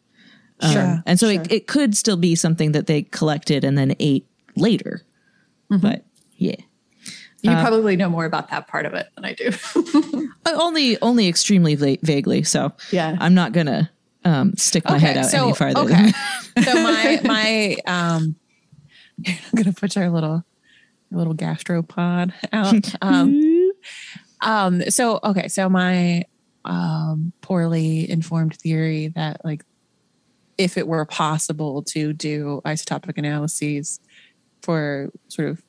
[0.60, 1.02] Um, sure.
[1.04, 1.42] And so sure.
[1.42, 5.02] it, it could still be something that they collected and then ate later.
[5.70, 5.82] Mm-hmm.
[5.82, 6.04] But
[6.36, 6.56] yeah.
[7.42, 9.50] You uh, probably know more about that part of it than I do.
[10.46, 12.44] Uh, only, only extremely va- vaguely.
[12.44, 13.90] So yeah, I'm not gonna
[14.24, 15.80] um, stick my okay, head out so, any farther.
[15.80, 16.12] Okay.
[16.62, 18.36] so my my um,
[19.26, 20.44] I'm gonna put your little
[21.10, 22.94] little gastropod out.
[23.02, 23.72] Um,
[24.42, 26.24] um, so okay, so my
[26.64, 29.64] um, poorly informed theory that like
[30.58, 34.00] if it were possible to do isotopic analyses
[34.62, 35.62] for sort of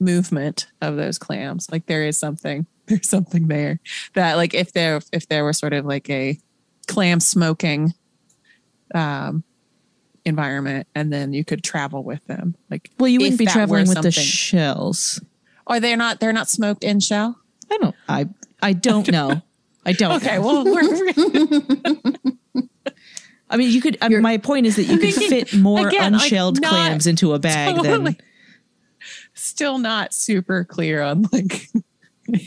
[0.00, 3.80] movement of those clams, like there is something there's something there
[4.14, 6.38] that like if there if there were sort of like a
[6.86, 7.92] clam smoking
[8.94, 9.42] um
[10.26, 12.56] environment and then you could travel with them.
[12.70, 15.20] Like well you wouldn't be traveling with the shells.
[15.66, 17.40] Or they're not they're not smoked in shell?
[17.70, 18.28] I don't i
[18.62, 19.40] i don't know.
[19.84, 20.82] I don't okay well we're
[23.48, 26.14] i mean you could I mean, my point is that you could fit more again,
[26.14, 28.16] unshelled like clams into a bag totally, than
[29.34, 31.68] still not super clear on like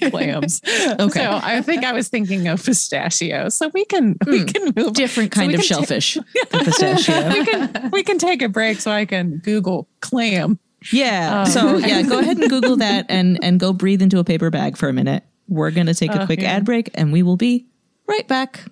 [0.10, 0.62] clams.
[0.68, 1.20] okay.
[1.20, 3.50] So I think I was thinking of pistachio.
[3.50, 4.46] So we can mm, we hmm.
[4.46, 6.18] can move different kind so of shellfish.
[6.50, 7.30] Ta- pistachio.
[7.30, 10.60] we can we can take a break so I can Google clam.
[10.92, 11.42] Yeah.
[11.42, 14.50] Um, so yeah, go ahead and Google that and and go breathe into a paper
[14.50, 15.24] bag for a minute.
[15.48, 16.52] We're gonna take a uh, quick yeah.
[16.52, 17.68] ad break and we will be
[18.08, 18.66] right back.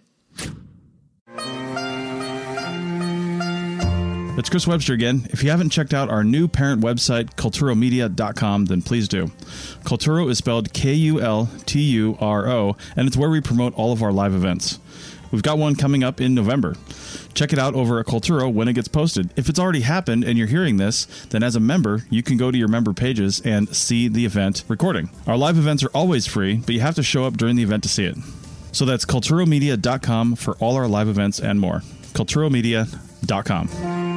[4.38, 5.28] It's Chris Webster again.
[5.32, 9.32] If you haven't checked out our new parent website, kulturomedia.com, then please do.
[9.84, 13.74] Kulturo is spelled K U L T U R O, and it's where we promote
[13.74, 14.78] all of our live events.
[15.32, 16.76] We've got one coming up in November.
[17.34, 19.32] Check it out over at Kulturo when it gets posted.
[19.36, 22.52] If it's already happened and you're hearing this, then as a member, you can go
[22.52, 25.10] to your member pages and see the event recording.
[25.26, 27.82] Our live events are always free, but you have to show up during the event
[27.84, 28.18] to see it.
[28.72, 31.82] So that's kulturomedia.com for all our live events and more.
[32.14, 34.17] kulturomedia.com.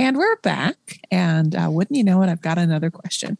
[0.00, 0.98] And we're back.
[1.10, 3.36] And uh, wouldn't you know it, I've got another question.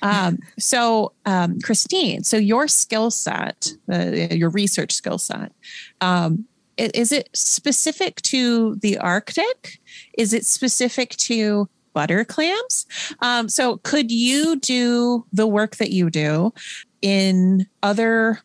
[0.00, 5.52] Um, so, um, Christine, so your skill set, uh, your research skill set,
[6.00, 6.46] um,
[6.78, 9.78] is it specific to the Arctic?
[10.16, 12.86] Is it specific to butter clams?
[13.20, 16.54] Um, so, could you do the work that you do
[17.02, 18.40] in other?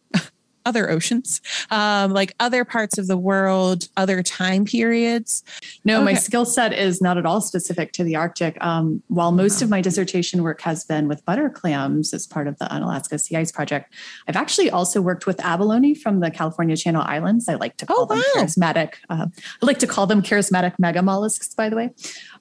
[0.65, 5.43] Other oceans um, like other parts of the world other time periods
[5.83, 8.57] No, my skill set is not at all specific to the Arctic.
[8.63, 12.57] Um, while most of my dissertation work has been with butter clams as part of
[12.59, 13.93] the Unalaska Sea Ice Project,
[14.27, 17.47] I've actually also worked with abalone from the California Channel Islands.
[17.47, 18.23] I like to call Oh, them wow.
[18.43, 18.93] charismatic.
[19.09, 19.27] Uh,
[19.61, 21.89] I like to call them charismatic mega mollusks, by the way.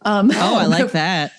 [0.03, 1.33] Um, Oh, I like that.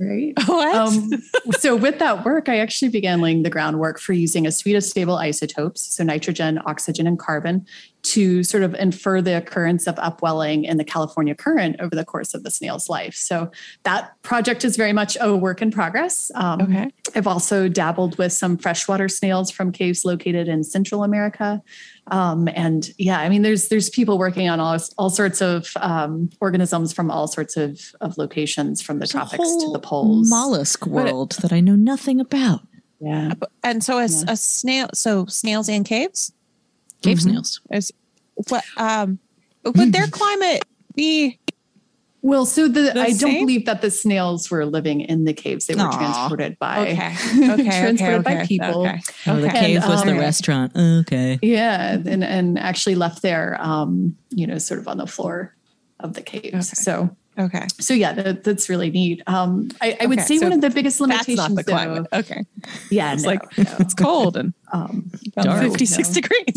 [0.00, 0.32] Right.
[0.76, 1.10] Um,
[1.58, 4.84] so with that work, I actually began laying the groundwork for using a suite of
[4.84, 7.66] stable isotopes, so nitrogen, oxygen, and carbon,
[8.12, 12.34] to sort of infer the occurrence of upwelling in the California current over the course
[12.34, 13.14] of the snail's life.
[13.14, 13.50] So
[13.84, 16.30] that project is very much a work in progress.
[16.34, 16.90] Um, Okay.
[17.14, 21.62] I've also dabbled with some freshwater snails from caves located in Central America.
[22.08, 26.30] Um, and yeah, I mean, there's there's people working on all, all sorts of um,
[26.40, 30.28] organisms from all sorts of, of locations, from the There's tropics to the poles.
[30.30, 32.60] Mollusk world that I know nothing about.
[32.98, 33.32] Yeah.
[33.62, 34.32] and so as Yeah.
[34.32, 36.32] a snail so snails and caves
[37.02, 37.22] Cave Mhm.
[37.22, 37.60] snails.
[37.70, 37.92] is
[38.48, 39.18] what um
[39.64, 41.38] would their climate be
[42.22, 45.66] Well, so the, The I don't believe that the snails were living in the caves.
[45.66, 45.96] They were Aw.
[45.96, 47.14] transported by okay
[47.52, 48.86] okay transported okay, by people.
[48.86, 49.60] okay Oh, the okay.
[49.74, 50.72] cave was the um, restaurant.
[50.76, 51.38] Okay.
[51.42, 55.54] Yeah, and and actually left there, um, you know, sort of on the floor
[56.00, 56.54] of the caves.
[56.72, 56.82] Okay.
[56.82, 59.22] So okay so yeah, that, that's really neat.
[59.26, 61.36] Um, I, I would Okay, say so one of the biggest limitations.
[61.36, 62.44] that's not the though- climate okay
[62.90, 63.64] yeah, It's no, like- no.
[63.78, 65.62] it's cold and um, Dark.
[65.62, 66.14] 56 no.
[66.14, 66.56] degrees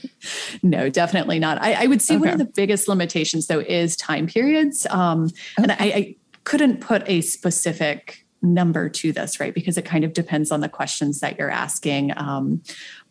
[0.62, 1.60] no, definitely not.
[1.62, 4.86] I, I would say one of the biggest limitations, though, is time periods.
[4.90, 9.54] Um, And I, I couldn't put a specific number to this, right?
[9.54, 12.12] Because it kind of depends on the questions that you're asking.
[12.16, 12.62] Um,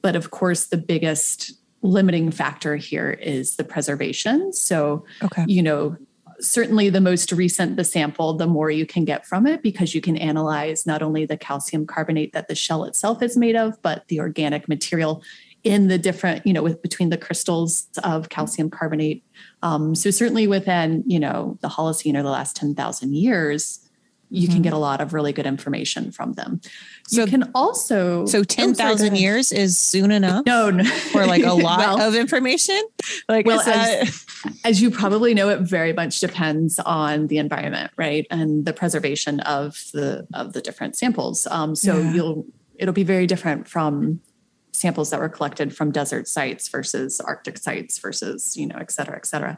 [0.01, 4.51] but of course, the biggest limiting factor here is the preservation.
[4.53, 5.97] So, okay you know,
[6.39, 10.01] certainly the most recent the sample, the more you can get from it because you
[10.01, 14.07] can analyze not only the calcium carbonate that the shell itself is made of, but
[14.07, 15.21] the organic material
[15.63, 19.23] in the different, you know, with between the crystals of calcium carbonate.
[19.61, 23.88] Um, so certainly within, you know, the Holocene or the last 10,000 years,
[24.29, 24.63] you can Mhm.
[24.63, 26.61] get a lot of really good information from them.
[27.07, 30.83] So- you can also so sorry, 10,000 years is soon enough No, no.
[30.83, 32.79] for like a lot Well, of information
[33.27, 34.07] like well, that,
[34.63, 39.39] as you probably know it very much depends on the environment right and the preservation
[39.41, 42.13] of the of the different samples um, so Yeah.
[42.13, 44.19] you'll it'll be very different from
[44.71, 49.15] samples that were collected from desert sites versus arctic sites versus you know et cetera
[49.15, 49.57] et cetera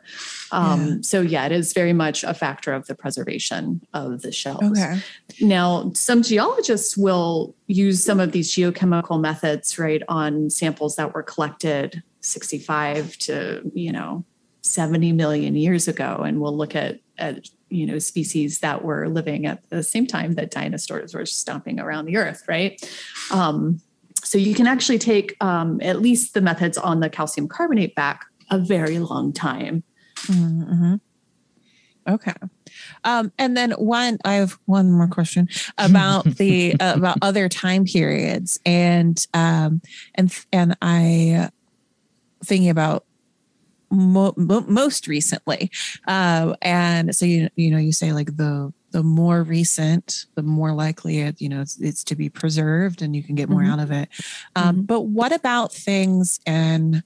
[0.51, 4.79] um, so yeah it is very much a factor of the preservation of the shells
[4.79, 5.01] okay
[5.39, 11.23] now, some geologists will use some of these geochemical methods, right, on samples that were
[11.23, 14.25] collected 65 to, you know,
[14.61, 16.17] 70 million years ago.
[16.25, 20.33] And we'll look at at you know species that were living at the same time
[20.33, 22.81] that dinosaurs were stomping around the earth, right?
[23.31, 23.81] Um,
[24.31, 28.23] so you can actually take um, at least the methods on the calcium carbonate back
[28.49, 29.83] a very long time.
[30.19, 30.95] Mm-hmm.
[32.07, 32.31] Okay.
[33.03, 37.83] Um, and then one, I have one more question about the uh, about other time
[37.83, 39.81] periods, and um,
[40.15, 41.49] and and I
[42.45, 43.03] thinking about
[43.89, 45.69] mo- mo- most recently,
[46.07, 50.73] uh, and so you you know you say like the the more recent, the more
[50.73, 53.71] likely it you know it's, it's to be preserved, and you can get more Mhm.
[53.71, 54.09] out of it.
[54.55, 54.87] Um, Mhm.
[54.87, 57.03] But what about things in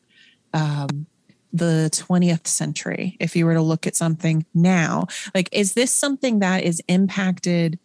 [0.54, 1.06] um,
[1.54, 6.40] the 20th century if you were to look at something now like is this something
[6.40, 7.80] that is impacted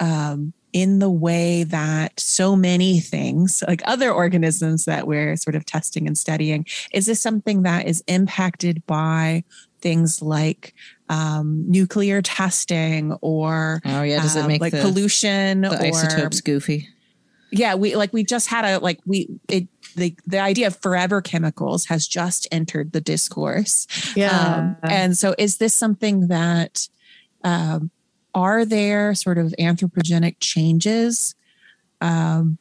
[0.00, 5.66] um, in the way that so many things like other organisms that we're sort of
[5.66, 9.44] testing and studying is this something that is impacted by
[9.82, 10.74] things like
[11.10, 15.82] um, nuclear testing or Oh yeah, does it um, make like the, pollution the or
[15.82, 16.88] isotopes goofy?
[17.52, 21.20] yeah we like we just had a like we it the the idea of forever
[21.20, 23.86] chemicals has just entered the discourse
[24.52, 26.88] um, and so is this something that
[27.44, 27.90] um,
[28.34, 31.34] are there sort of anthropogenic changes
[32.00, 32.58] um,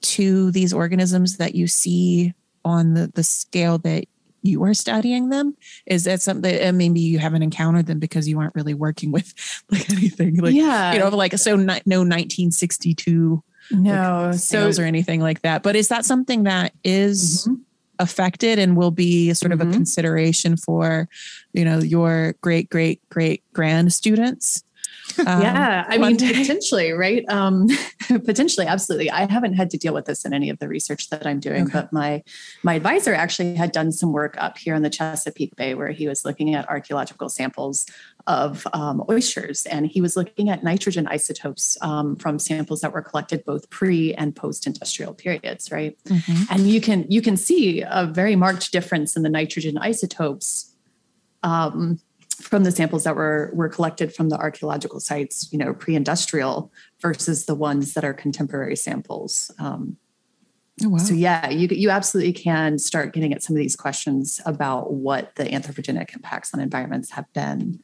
[0.00, 2.32] to these organisms that you see
[2.64, 4.06] on the, the scale that
[4.44, 8.38] you are studying them is that something and maybe you haven't encountered them because you
[8.38, 9.32] aren't really working with
[9.70, 14.30] like anything like yeah, you know like so no 1962 no.
[14.32, 15.62] So sales or anything like that.
[15.62, 17.60] But is that something that is Mhm.
[17.98, 19.70] affected and will be sort of Mhm.
[19.70, 21.08] a consideration for,
[21.54, 24.62] you know, your great great great grand students?
[25.26, 26.32] Um, yeah, I mean, day?
[26.32, 27.24] potentially, right?
[27.28, 27.68] Um,
[28.24, 29.10] potentially, absolutely.
[29.10, 31.62] I haven't had to deal with this in any of the research that I'm doing,
[31.64, 31.72] Okay.
[31.72, 32.22] but my
[32.62, 36.06] my advisor actually had done some work up here in the Chesapeake Bay where he
[36.08, 37.86] was looking at archaeological samples
[38.26, 43.02] of um, oysters, and he was looking at nitrogen isotopes um, from samples that were
[43.02, 45.96] collected both pre and post industrial periods, right?
[46.06, 46.46] Mhm.
[46.50, 50.74] and you can you can see a very marked difference in the nitrogen isotopes
[51.42, 52.00] um,
[52.42, 57.46] from the samples that were were collected from the archaeological sites, you know, pre-industrial versus
[57.46, 59.50] the ones that are contemporary samples.
[59.58, 59.96] Um,
[60.82, 60.98] Oh, wow.
[60.98, 65.36] So yeah, you you absolutely can start getting at some of these questions about what
[65.36, 67.80] the anthropogenic impacts on environments have been.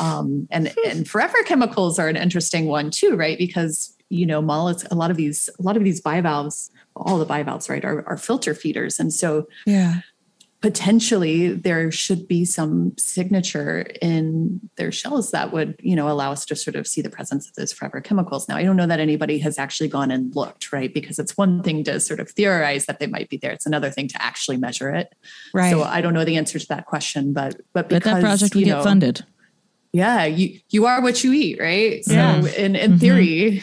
[0.00, 3.38] Um, and and forever chemicals are an interesting one too, right?
[3.38, 7.24] Because you know, mollusks, a lot of these a lot of these bivalves, all the
[7.24, 10.00] bivalves, right, are, are filter feeders, and so yeah.
[10.64, 16.46] Potentially there should be some signature in their shells that would you know allow us
[16.46, 18.98] to sort of see the presence of those forever chemicals now i don't know that
[18.98, 22.86] anybody has actually gone and looked right because it's one thing to sort of theorize
[22.86, 25.14] that they might be there it's another thing to actually measure it
[25.52, 25.70] Right.
[25.70, 28.54] so i don't know the answer to that question but but But because that project
[28.54, 29.20] would you get funded.
[29.92, 32.46] yeah you you are what you eat right so Yeah.
[32.56, 33.00] in in Mhm.
[33.00, 33.62] theory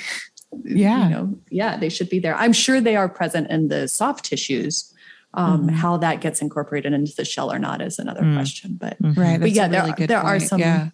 [0.64, 1.04] Yeah.
[1.06, 4.26] you know yeah they should be there i'm sure they are present in the soft
[4.26, 4.91] tissues
[5.34, 5.72] um, Mhm.
[5.76, 8.34] how that gets incorporated into the shell or not is another Mm.
[8.36, 9.40] question but right.
[9.40, 10.90] but yeah, a there really are- there are some- Yeah.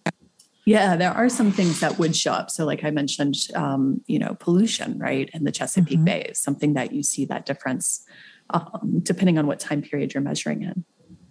[0.64, 4.18] yeah there are some things that would show up so like i mentioned um, you
[4.18, 6.04] know pollution right in the chesapeake Mhm.
[6.04, 8.04] bay is something that you see that difference
[8.50, 10.84] um, depending on what time period you're measuring in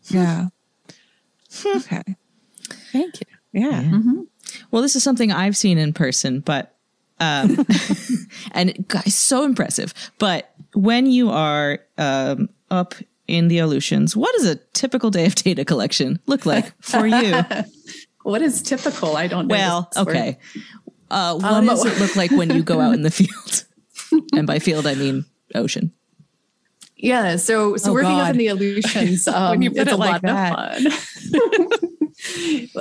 [0.09, 0.47] Yeah.
[1.75, 2.03] okay.
[2.91, 3.27] Thank you.
[3.53, 3.81] Yeah.
[3.83, 4.21] Mm-hmm.
[4.71, 6.75] Well, this is something I've seen in person, but
[7.19, 7.65] um,
[8.51, 9.93] and guys, so impressive.
[10.19, 12.95] But when you are um, up
[13.27, 17.41] in the Aleutians, what does a typical day of data collection look like for you?
[18.23, 20.37] what is typical i don't know well, okay.
[21.09, 23.63] Uh, what Um, does it look like when you go out in the field?
[24.33, 25.23] and by field, I mean
[25.55, 25.93] ocean.
[26.97, 29.93] Yeah, so so Oh, working up in the Aleutians, um, When you put it's it
[29.93, 31.91] a like lot of fun.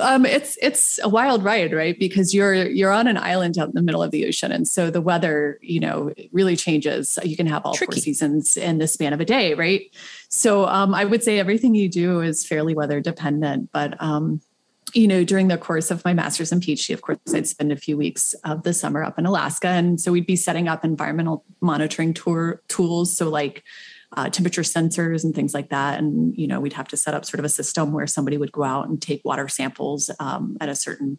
[0.01, 1.97] Um, it's it's a wild ride, right?
[1.97, 4.89] Because you're you're on an island out in the middle of the ocean, and so
[4.89, 7.19] the weather, you know, really changes.
[7.23, 7.95] You can have all Tricky.
[7.95, 9.83] four seasons in the span of a day, right?
[10.29, 14.41] So um, I would say everything you do is fairly weather dependent, but um,
[14.93, 17.75] you know, during the course of my master's and PhD, of course, I'd spend a
[17.75, 19.67] few weeks of the summer up in Alaska.
[19.67, 23.15] And so we'd be setting up environmental monitoring tour tools.
[23.15, 23.63] So like
[24.15, 25.99] uh, temperature sensors and things like that.
[25.99, 28.53] And, you know, we'd have to set up sort of a system where somebody would
[28.53, 31.17] go out and take water samples um, at a certain,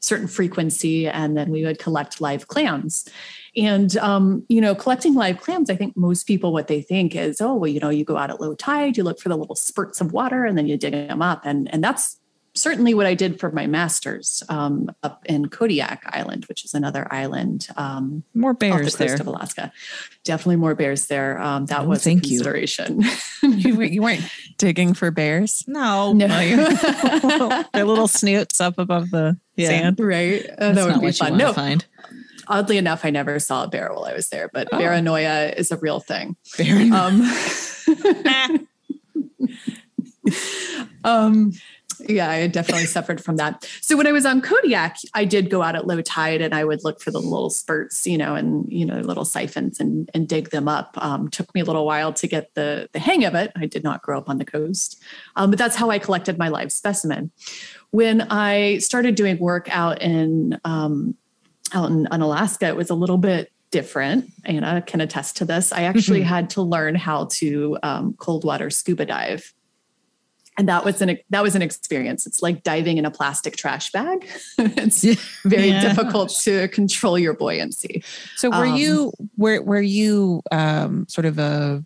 [0.00, 1.06] certain frequency.
[1.06, 3.06] And then we would collect live clams.
[3.56, 7.40] And, um, you know, collecting live clams, I think most people, what they think is,
[7.42, 9.56] oh, well, you know, you go out at low tide, you look for the little
[9.56, 11.42] spurts of water and then you dig them up.
[11.44, 12.18] And, and that's
[12.54, 17.06] certainly what I did for my master's um, up in Kodiak Island, which is another
[17.12, 19.14] island um, More off the bears coast there.
[19.14, 19.72] of Alaska.
[20.24, 21.40] Definitely more bears there.
[21.40, 22.38] Um, that Oh, was a thank you.
[22.38, 23.02] consideration.
[23.42, 24.22] you, were- you weren't
[24.58, 25.64] digging for bears.
[25.66, 26.26] No, No.
[27.72, 29.68] Their little snoots up above the Yeah.
[29.68, 30.00] sand.
[30.00, 30.44] right?
[30.58, 31.30] Uh, that would not be what fun.
[31.30, 31.84] want to No, find.
[32.48, 34.78] oddly enough, I never saw a bear while I was there, but Oh.
[34.78, 36.36] paranoia is a real thing.
[36.56, 37.22] Very Um,
[41.04, 41.52] um,
[42.08, 43.68] yeah, I definitely suffered from that.
[43.80, 46.64] So when I was on Kodiak, I did go out at low tide and I
[46.64, 50.28] would look for the little spurts, you know, and you know, little siphons and and
[50.28, 50.94] dig them up.
[50.96, 53.52] Um, took me a little while to get the the hang of it.
[53.56, 55.02] I did not grow up on the coast,
[55.36, 57.30] um, but that's how I collected my live specimen.
[57.90, 61.16] When I started doing work out in um,
[61.72, 64.30] out in, in Alaska, it was a little bit different.
[64.44, 65.72] Anna can attest to this.
[65.72, 69.52] I actually had to learn how to um, cold water scuba dive.
[70.60, 72.26] And that was an that was an experience.
[72.26, 74.28] It's like diving in a plastic trash bag.
[74.58, 75.00] it's
[75.42, 75.80] very Yeah.
[75.80, 78.04] difficult to control your buoyancy.
[78.36, 81.82] So were Um, you were were you um, sort of a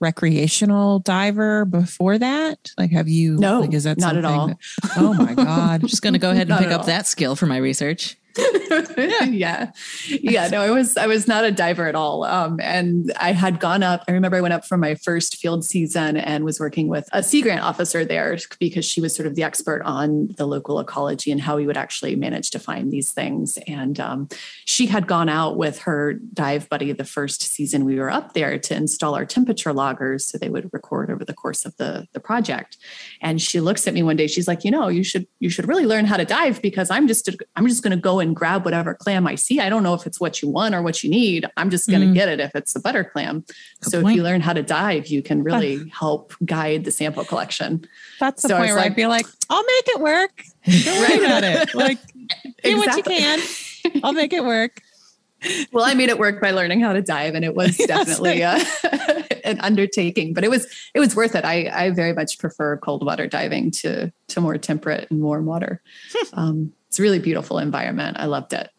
[0.00, 2.70] recreational diver before that?
[2.76, 3.38] Like, have you?
[3.38, 4.48] No, like, is that not at all.
[4.48, 4.58] that-
[4.98, 5.80] oh my god!
[5.82, 6.86] I'm just going to go ahead and pick up all.
[6.86, 8.16] that skill for my research.
[9.30, 9.70] yeah.
[10.08, 10.48] yeah.
[10.48, 12.24] No, I was I was not a diver at all.
[12.24, 14.04] Um, and I had gone up.
[14.08, 17.22] I remember I went up for my first field season and was working with a
[17.22, 21.30] Sea Grant officer there because she was sort of the expert on the local ecology
[21.30, 23.58] and how we would actually manage to find these things.
[23.66, 24.28] And um,
[24.64, 28.58] she had gone out with her dive buddy the first season we were up there
[28.58, 32.20] to install our temperature loggers so they would record over the course of the the
[32.20, 32.76] project.
[33.20, 34.26] And she looks at me one day.
[34.26, 37.08] She's like, you know, you should you should really learn how to dive because I'm
[37.08, 39.60] just I'm just going to go and grab whatever clam I see.
[39.60, 41.46] I don't know if it's what you want or what you need.
[41.56, 42.14] I'm just going to Mm.
[42.14, 43.44] get it if it's a butter clam.
[43.82, 47.24] Good so if you learn how to dive, you can really help guide the sample
[47.24, 47.84] collection.
[48.20, 50.42] That's the So point where like- I'd be like, I'll make it work.
[50.66, 51.74] Don't worry about it.
[51.74, 51.98] Like,
[52.64, 53.40] do what you can.
[54.02, 54.82] I'll make it work.
[55.72, 58.58] well, I made it work by learning how to dive, and it was definitely uh,
[59.44, 61.44] an undertaking, but it was it was worth it.
[61.44, 65.80] I I very much prefer cold water diving to to more temperate and warm water.
[66.32, 68.16] um, it's a really beautiful environment.
[68.18, 68.70] I loved it.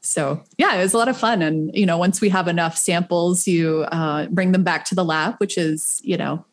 [0.00, 1.42] So yeah, it was a lot of fun.
[1.42, 5.04] And you know, once we have enough samples, you uh, bring them back to the
[5.04, 6.44] lab, which is you know.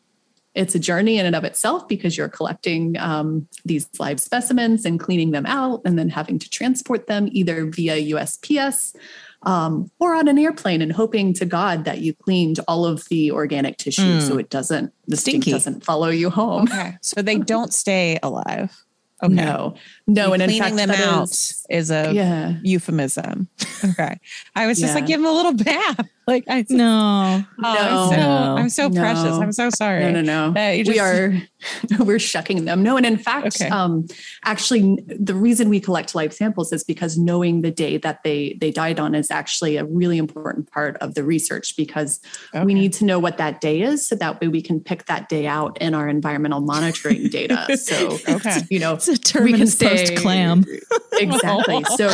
[0.54, 4.98] It's a journey in and of itself because you're collecting um, these live specimens and
[4.98, 8.96] cleaning them out and then having to transport them either via USPS
[9.42, 13.30] um, or on an airplane and hoping to God that you cleaned all of the
[13.32, 15.50] organic tissue so it doesn't the stink Stinky.
[15.52, 16.64] doesn't follow you home.
[16.64, 16.96] Okay.
[17.02, 18.82] So they don't stay alive.
[19.22, 19.34] Okay.
[19.34, 19.74] No,
[20.06, 23.48] no, and in cleaning fact, them out is- is, a yeah, euphemism.
[23.84, 24.18] Okay.
[24.54, 26.08] I was just like, give them a little bath.
[26.28, 27.44] Like I No.
[27.62, 28.56] Oh, I'm so, No.
[28.56, 29.00] I'm so No.
[29.00, 29.32] precious.
[29.38, 30.00] I'm so sorry.
[30.00, 30.60] no, no, no.
[30.60, 31.34] Uh, you we are
[32.00, 32.82] we're shucking them.
[32.82, 33.68] No, and in fact, Okay.
[33.68, 34.06] um,
[34.44, 38.70] actually, the reason we collect live samples is because knowing the day that they they
[38.72, 42.20] died on is actually a really important part of the research because
[42.54, 42.64] Okay.
[42.64, 45.28] we need to know what that day is so that way we can pick that
[45.28, 47.66] day out in our environmental monitoring data.
[47.76, 48.62] So, Okay.
[48.70, 50.64] you know, It's a terminus post clam.
[51.12, 51.84] exactly.
[51.96, 52.08] So,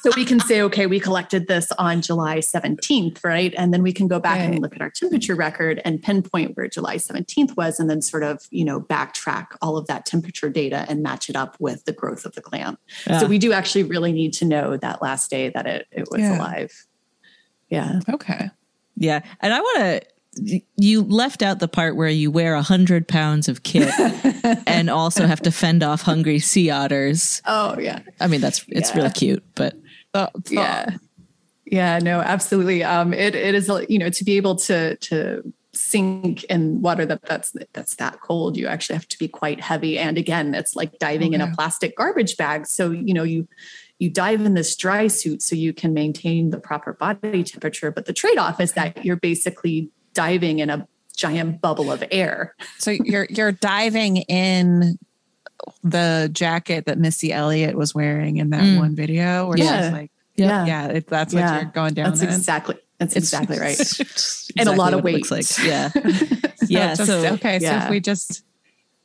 [0.00, 3.54] so we can say, okay, we collected this on July 17th, right?
[3.56, 4.50] And then we can go back Right.
[4.50, 8.22] and look at our temperature record and pinpoint where July 17th was, and then sort
[8.22, 11.92] of, you know, backtrack all of that temperature data and match it up with the
[11.92, 12.78] growth of the clam.
[13.06, 13.18] Yeah.
[13.18, 16.20] So we do actually really need to know that last day that it, it was
[16.20, 16.36] Yeah.
[16.38, 16.86] alive.
[17.68, 18.00] Yeah.
[18.08, 18.50] Okay.
[18.96, 19.20] Yeah.
[19.40, 20.02] And I want to,
[20.76, 23.92] you left out the part where you wear a hundred pounds of kit
[24.66, 27.42] and also have to fend off hungry sea otters.
[27.46, 28.00] Oh, yeah.
[28.20, 28.96] I mean, that's, it's Yeah.
[28.96, 29.74] really cute, but
[30.12, 30.86] The- the- yeah
[31.64, 36.42] yeah no absolutely um it, it is you know to be able to to sink
[36.44, 40.18] in water that that's that's that cold you actually have to be quite heavy and
[40.18, 43.48] again it's like diving in a plastic garbage bag so you know you
[44.00, 48.04] you dive in this dry suit so you can maintain the proper body temperature but
[48.06, 50.86] the trade-off is that you're basically diving in a
[51.16, 54.98] giant bubble of air So you're you're diving in
[55.84, 58.78] the jacket that Missy Elliott was wearing in that Mm.
[58.78, 59.82] one video where Yeah.
[59.82, 60.66] she's like, Yeah.
[60.66, 61.52] yeah, it, that's Yeah.
[61.54, 62.28] what you're going down that's in.
[62.28, 65.48] exactly that's it's exactly right it's And a lot of what looks weight.
[65.58, 65.58] like.
[65.66, 65.90] Yeah.
[66.68, 66.94] Yeah.
[66.94, 68.42] just- So, okay, so if we just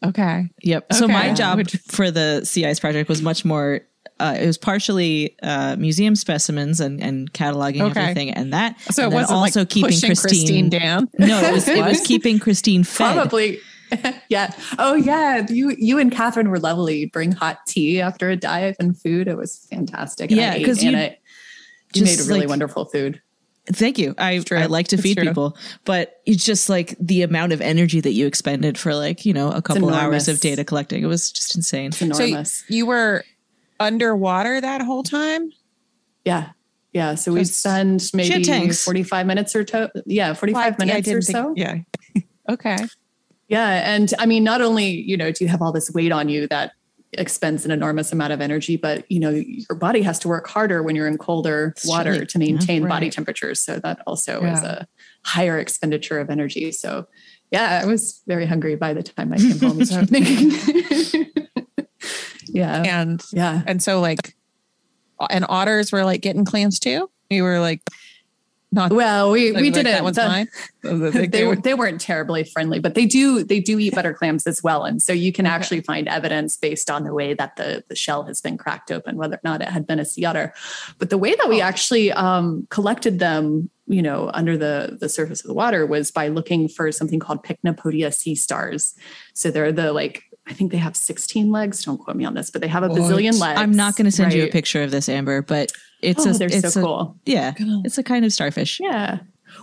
[0.03, 0.93] okay, Yep.
[0.93, 3.81] So my job for the Sea Ice project was much more.
[4.19, 7.99] Uh, it was partially uh, museum specimens and, and cataloging Okay.
[8.01, 8.79] everything, and that.
[8.91, 11.09] so and it wasn't also like keeping pushing Christine, down.
[11.19, 13.13] No, it was it was keeping Christine fed.
[13.13, 13.59] Probably.
[14.29, 14.51] yeah.
[14.79, 15.45] Oh yeah.
[15.49, 16.97] You you and Catherine were lovely.
[16.99, 19.27] you Bring hot tea after a dive and food.
[19.27, 20.31] It was fantastic.
[20.31, 21.15] And Yeah, ate, 'cause you and
[21.93, 23.21] you made really like- wonderful food.
[23.69, 24.15] Thank you.
[24.17, 24.41] I.
[24.51, 25.27] I like to It's feed true.
[25.27, 29.33] people, but it's just like the amount of energy that you expended for like, you
[29.33, 31.03] know, a couple hours of data collecting.
[31.03, 31.87] It was just insane.
[31.87, 32.63] It's So enormous.
[32.69, 33.25] you were
[33.79, 35.51] underwater that whole time?
[36.25, 36.49] yeah.
[36.93, 37.13] Yeah.
[37.15, 41.37] So we spend maybe 45 minutes or to, yeah, 45 Yeah, I minutes or think-
[41.37, 41.53] so.
[41.55, 41.75] Yeah.
[42.49, 42.77] okay.
[43.49, 43.93] Yeah.
[43.93, 46.47] And I mean, not only, you know, do you have all this weight on you
[46.47, 46.71] that
[47.13, 50.81] expends an enormous amount of energy, but, you know, your body has to work harder
[50.81, 53.59] when you're in colder water really- to maintain yeah, body temperatures.
[53.59, 54.87] So that also is a
[55.23, 56.71] higher expenditure of energy.
[56.71, 57.05] So
[57.51, 59.79] yeah, I was very hungry by the time I came home.
[62.57, 62.99] yeah.
[63.01, 63.61] And Yeah.
[63.65, 64.35] and so like
[65.29, 67.09] and otters were like getting clams too?
[67.29, 67.81] You were like
[68.69, 69.93] not Well, we, like, we like, didn't.
[69.93, 70.47] that one's the- mine.
[70.83, 74.13] The big they were they weren't terribly friendly, but they do they do eat butter
[74.13, 77.55] clams as well, and so you can actually find evidence based on the way that
[77.57, 80.23] the the shell has been cracked open, whether or not it had been a sea
[80.25, 80.53] otter.
[80.97, 85.41] But the way that we actually um, collected them, you know, under the the surface
[85.41, 88.95] of the water was by looking for something called Pycnopodia sea stars.
[89.33, 91.83] So they're the like I think they have 16 legs.
[91.83, 92.99] Don't quote me on this, but they have a What?
[92.99, 93.59] bazillion legs.
[93.59, 95.71] I'm not going to send you a picture of this, Amber, but
[96.01, 97.17] it's Oh, a, they're it's so a- cool.
[97.25, 98.79] Yeah, it's a kind of starfish.
[98.79, 99.19] Yeah.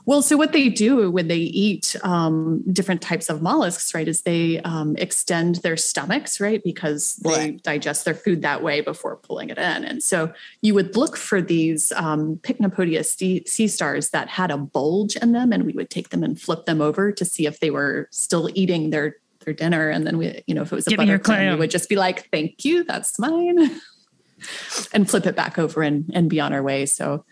[0.07, 4.23] Well, so what they do when they eat um, different types of mollusks, right, is
[4.23, 9.51] they um, extend their stomachs, right, because they digest their food that way before pulling
[9.51, 9.85] it in.
[9.85, 10.33] And so
[10.63, 15.33] you would look for these um, Pycnopodia sea, sea stars that had a bulge in
[15.33, 18.09] them, and we would take them and flip them over to see if they were
[18.11, 19.91] still eating their their dinner.
[19.91, 21.89] And then we, you know, if it was a Give butter clam, we would just
[21.89, 23.81] be like, "Thank you, that's mine,"
[24.93, 26.87] and flip it back over and and be on our way.
[26.87, 27.25] So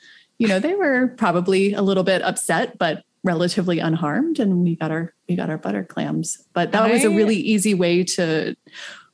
[0.43, 4.91] you know they were probably a little bit upset but relatively unharmed and we got
[4.91, 8.57] our we got our butter clams but that was a really easy way to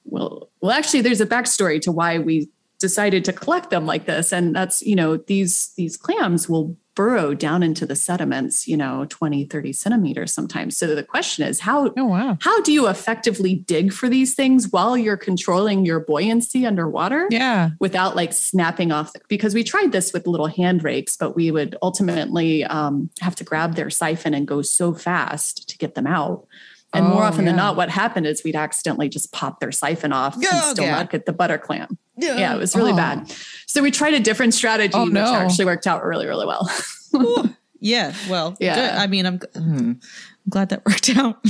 [0.05, 4.33] well well actually there's a backstory to why we decided to collect them like this
[4.33, 9.07] and that's you know these these clams will burrow down into the sediments you know
[9.09, 12.37] 20 30 centimeters sometimes so the question is how Oh wow.
[12.41, 17.71] how do you effectively dig for these things while you're controlling your buoyancy underwater Yeah.
[17.79, 21.53] without like snapping off the, because we tried this with little hand rakes but we
[21.53, 26.07] would ultimately um, have to grab their siphon and go so fast to get them
[26.09, 26.49] out
[26.95, 30.13] and more Oh, often than not what happened is we'd accidentally just pop their siphon
[30.13, 30.97] off Yeah, and still yeah.
[30.97, 32.97] not get the butter clam yeah it was really Oh.
[32.97, 33.31] bad
[33.67, 36.69] so we tried a different strategy Oh, which actually worked out really really well
[37.81, 38.75] Yeah, well, Yeah.
[38.75, 38.91] good.
[38.99, 40.01] I mean, I'm, hmm, I'm
[40.49, 41.45] glad that worked out.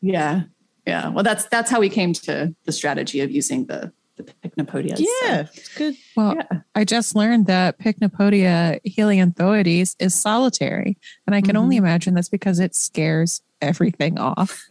[0.00, 0.42] yeah
[0.86, 4.98] yeah well that's that's how we came to the strategy of using the the pycnopodias
[5.00, 5.94] Yeah, it's good.
[6.16, 6.60] Well, Yeah.
[6.74, 10.98] I just learned that Pycnopodia helianthoides is solitary.
[11.26, 11.86] And I can only Mm-hmm.
[11.86, 14.64] imagine that's because it scares everything off.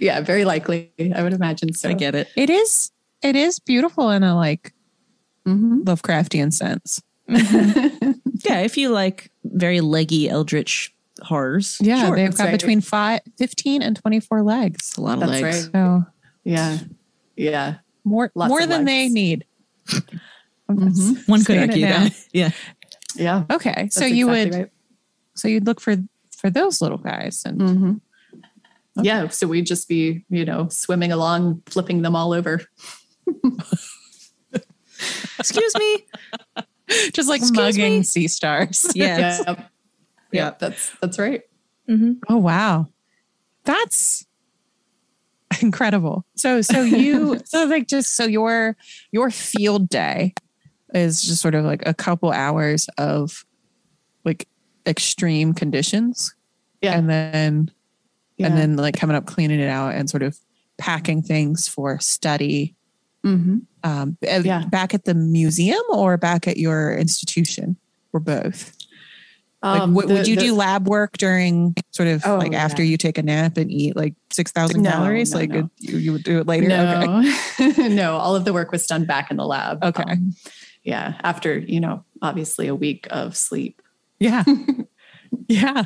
[0.00, 2.28] yeah very likely i would imagine so I get it.
[2.36, 2.90] It is
[3.22, 4.72] it is beautiful in a like
[5.46, 5.84] Mhm.
[5.84, 7.00] Lovecraftian sense.
[8.42, 12.52] Yeah, if you like very leggy eldritch horrors, Yeah, Sure, they've got right.
[12.52, 14.76] between five, 15 and 24 legs.
[14.88, 15.64] it's a lot of That's legs.
[15.66, 15.72] right.
[15.72, 16.04] So
[16.44, 16.78] yeah
[17.36, 19.14] yeah more Lots more of than they legs.
[19.14, 19.44] need.
[20.70, 21.28] Mhm.
[21.28, 22.26] One could Saying it argue that.
[22.32, 22.50] Yeah.
[23.16, 23.88] yeah Okay.
[23.90, 24.70] so you exactly would right.
[25.34, 25.96] so you'd look for
[26.40, 28.00] for those little guys and Mhm.
[29.02, 32.60] Yeah, so we'd just be, you know, swimming along, flipping them all over.
[35.38, 36.04] Excuse me.
[37.12, 38.02] just like Excuse mugging me?
[38.02, 38.86] sea stars.
[38.94, 39.42] Yes.
[39.46, 39.54] Yeah,
[40.32, 41.42] yeah, that's that's right.
[42.28, 42.86] Oh wow.
[43.64, 44.26] That's
[45.62, 46.24] incredible.
[46.36, 48.76] So so you so like just so your
[49.12, 50.34] your field day
[50.92, 53.44] is just sort of like a couple hours of
[54.24, 54.46] like
[54.90, 56.34] extreme conditions
[56.82, 57.70] Yeah, and then
[58.36, 58.48] yeah.
[58.48, 60.36] and then like coming up cleaning it out and sort of
[60.78, 62.74] packing things for study
[63.24, 63.62] Mhm.
[63.84, 64.64] um Yeah.
[64.70, 67.76] back at the museum or back at your institution
[68.12, 68.74] or both
[69.62, 72.54] like, Um, would, the- would you the- do lab work during sort of Oh, like
[72.54, 72.92] after yeah.
[72.92, 75.32] you take a nap and eat like 6,000 No, calories?
[75.32, 75.58] no, like no.
[75.58, 76.64] it- you, you would do it later?
[76.64, 77.82] Okay.
[77.82, 79.84] No, no, all of the work was done back in the lab.
[79.84, 80.02] Okay.
[80.02, 80.34] Um,
[80.82, 83.82] yeah, after you know, obviously a week of sleep.
[84.20, 84.44] Yeah.
[85.48, 85.84] yeah.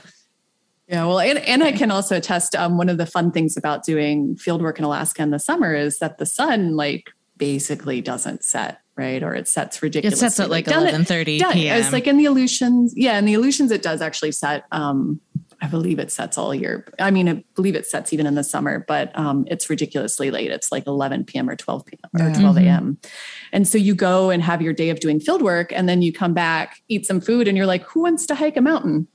[0.87, 2.55] Yeah, well, and, and I can also attest.
[2.55, 5.75] Um, one of the fun things about doing field work in Alaska in the summer
[5.75, 9.23] is that the sun like basically doesn't set, right?
[9.23, 10.27] Or it sets ridiculously.
[10.27, 11.81] It sets at like eleven thirty Yeah, p.m.
[11.81, 12.93] it's like in the Aleutians.
[12.95, 14.65] Yeah, in the Aleutians, it does actually set.
[14.73, 15.21] Um,
[15.65, 16.87] I believe it sets all year.
[16.99, 20.51] I mean, I believe it sets even in the summer, but um, it's ridiculously late.
[20.51, 21.49] It's like 11 p.m.
[21.49, 22.21] or 12 p.m.
[22.21, 22.39] or Yeah.
[22.41, 22.99] 12 a.m.
[23.53, 26.13] And so you go and have your day of doing field work, and then you
[26.13, 29.07] come back, eat some food, and you're like, "Who wants to hike a mountain?"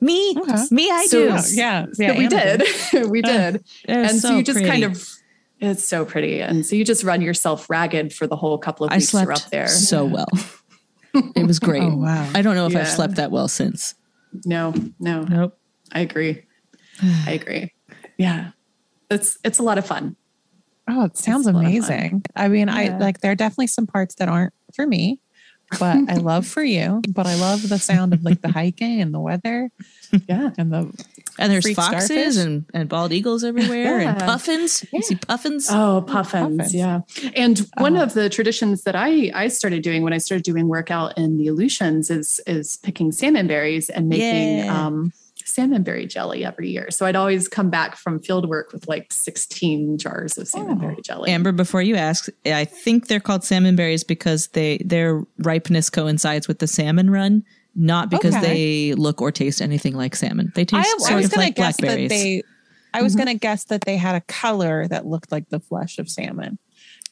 [0.00, 0.62] me, Okay.
[0.70, 1.24] me, I So- do.
[1.26, 1.42] Yeah.
[1.52, 1.86] Yeah.
[1.92, 2.62] So yeah we did.
[3.10, 3.56] we did.
[3.88, 5.04] It was and so, you just kind of.
[5.60, 8.92] It's so pretty, and so you just run yourself ragged for the whole couple of
[8.92, 9.66] I weeks you're slept up there.
[9.66, 10.28] so well.
[11.34, 11.82] It was great.
[11.92, 12.30] Oh, wow.
[12.32, 12.82] I don't know if Yeah.
[12.82, 13.94] I've slept that well since.
[14.44, 15.58] No, no, Nope.
[15.92, 16.44] I agree.
[17.26, 17.72] I agree.
[18.18, 18.50] Yeah.
[19.10, 20.16] It's it's a lot of fun.
[20.90, 21.76] Oh, it sounds a lot of fun.
[21.76, 22.22] amazing.
[22.34, 25.20] I mean, I like there are definitely some parts that aren't for me,
[25.78, 27.00] but I love for you.
[27.08, 29.70] But I love the sound of like the hiking and the weather
[30.28, 30.50] Yeah.
[30.58, 30.92] and the
[31.38, 32.36] And there's foxes starfish?
[32.36, 34.26] and, and bald eagles everywhere and Yeah.
[34.26, 34.84] puffins.
[34.92, 35.68] You see puffins?
[35.70, 36.74] Oh, puffins, puffins.
[36.74, 37.00] yeah.
[37.36, 38.02] And one Oh.
[38.02, 41.48] of the traditions that I I started doing when I started doing workout in the
[41.48, 44.86] Aleutians is is picking salmon berries and making Yeah.
[44.86, 45.12] um,
[45.44, 46.90] salmon berry jelly every year.
[46.90, 50.80] So I'd always come back from field work with like 16 jars of salmon Oh.
[50.80, 51.30] berry jelly.
[51.30, 56.48] Amber, before you ask, I think they're called salmon berries because they their ripeness coincides
[56.48, 57.44] with the salmon run,
[57.74, 58.46] not because Okay.
[58.90, 60.52] they look or taste anything like salmon.
[60.54, 62.08] They taste I sort was of gonna like guess that blackberries.
[62.10, 62.42] they
[62.94, 66.08] I was gonna guess that they had a color that looked like the flesh of
[66.08, 66.58] salmon.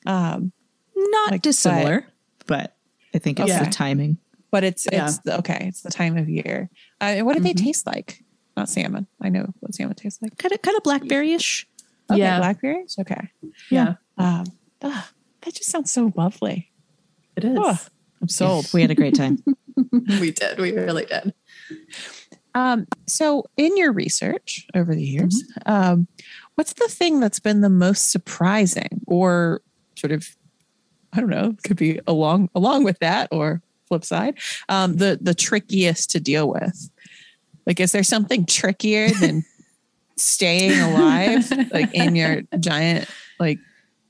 [0.07, 0.53] Um,
[0.97, 2.07] not like, dissimilar,
[2.47, 2.77] but,
[3.15, 3.65] I think it's Okay.
[3.65, 4.19] the timing.
[4.51, 5.05] but it's Yeah.
[5.07, 6.71] it's the, okay, it's the time of year.
[7.01, 7.65] Uh, what do they Mhm.
[7.65, 8.25] taste like?
[8.57, 9.07] Not salmon.
[9.21, 10.39] I know what salmon tastes like.
[10.39, 11.67] Kind of kind of blackberry-ish.
[12.11, 12.39] Okay, Yeah.
[12.39, 12.97] blackberries.
[12.99, 13.29] Okay.
[13.71, 14.45] yeah, Um,
[14.81, 15.05] that
[15.53, 16.71] just sounds so lovely.
[17.37, 17.59] it is.
[17.61, 17.79] Oh.
[18.23, 18.71] I'm sold.
[18.73, 19.43] We had a great time.
[19.93, 20.59] we did.
[20.59, 21.35] We really did.
[22.55, 26.09] Um, so, in your research over the years, um,
[26.55, 29.61] what's the thing that's been the most surprising, or
[29.97, 30.27] sort of,
[31.13, 35.35] I don't know, could be along along with that, or flip side, um, the the
[35.35, 36.91] trickiest to deal with?
[37.67, 39.45] Like, is there something trickier than
[40.17, 43.09] staying alive, like in your giant
[43.39, 43.59] like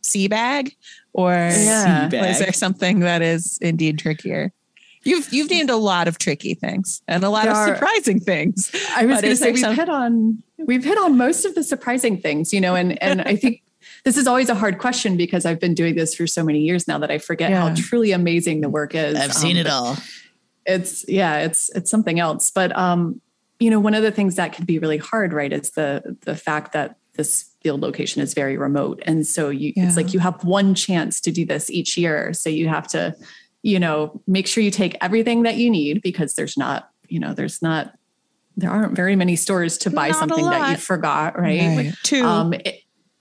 [0.02, 0.76] sea bag,
[1.12, 2.08] or Yeah.
[2.08, 4.52] Sea is there something that is indeed trickier?
[5.06, 8.20] You've you've named a lot of tricky things and a lot There of are- surprising
[8.20, 8.70] things.
[8.94, 11.62] I was going to say we've some- hit on we've hit on most of the
[11.62, 13.62] surprising things, you know, and and I think
[14.04, 16.86] this is always a hard question because I've been doing this for so many years
[16.88, 17.68] now that I forget Yeah.
[17.68, 19.14] how truly amazing the work is.
[19.16, 19.96] I've seen um, but all.
[20.66, 22.50] It's yeah, it's it's something else.
[22.50, 23.20] But um,
[23.60, 26.34] you know, one of the things that can be really hard, right, is the the
[26.34, 29.86] fact that this field location is very remote, and so you Yeah.
[29.86, 33.14] it's like you have one chance to do this each year, so you have to,
[33.66, 37.34] you know, make sure you take everything that you need because there's not, you know,
[37.34, 37.92] there's not
[38.56, 41.76] there aren't very many stores to buy Not something that you forgot, right?
[41.76, 41.94] Right.
[42.04, 42.24] Two.
[42.24, 42.54] Um,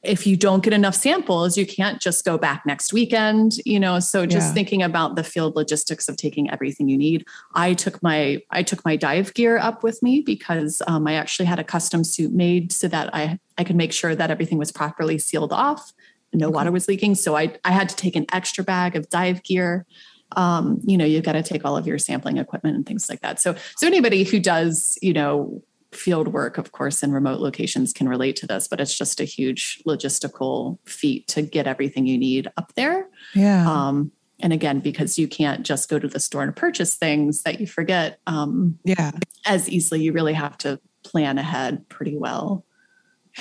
[0.03, 3.99] if you don't get enough samples, you can't just go back next weekend, you know.
[3.99, 4.53] So just Yeah.
[4.53, 7.25] thinking about the field logistics of taking everything you need.
[7.55, 11.47] I took my I took my dive gear up with me because um, I actually
[11.47, 14.71] had a custom suit made so that I I could make sure that everything was
[14.71, 15.91] properly sealed off,
[16.33, 17.15] no water was leaking.
[17.15, 19.87] So I I had to take an extra bag of dive gear.
[20.33, 23.21] Um, you know, you've got to take all of your sampling equipment and things like
[23.21, 23.39] that.
[23.39, 25.61] So so anybody who does, you know,
[25.91, 29.23] field work, of course, in remote locations can relate to this, but it's just a
[29.23, 33.07] huge logistical feat to get everything you need up there.
[33.33, 33.69] Yeah.
[33.69, 34.11] Um,
[34.41, 37.67] and again, because you can't just go to the store and purchase things that you
[37.67, 39.11] forget um, yeah.
[39.45, 42.65] as easily, you really have to plan ahead pretty well.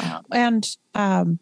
[0.01, 1.41] Um, And um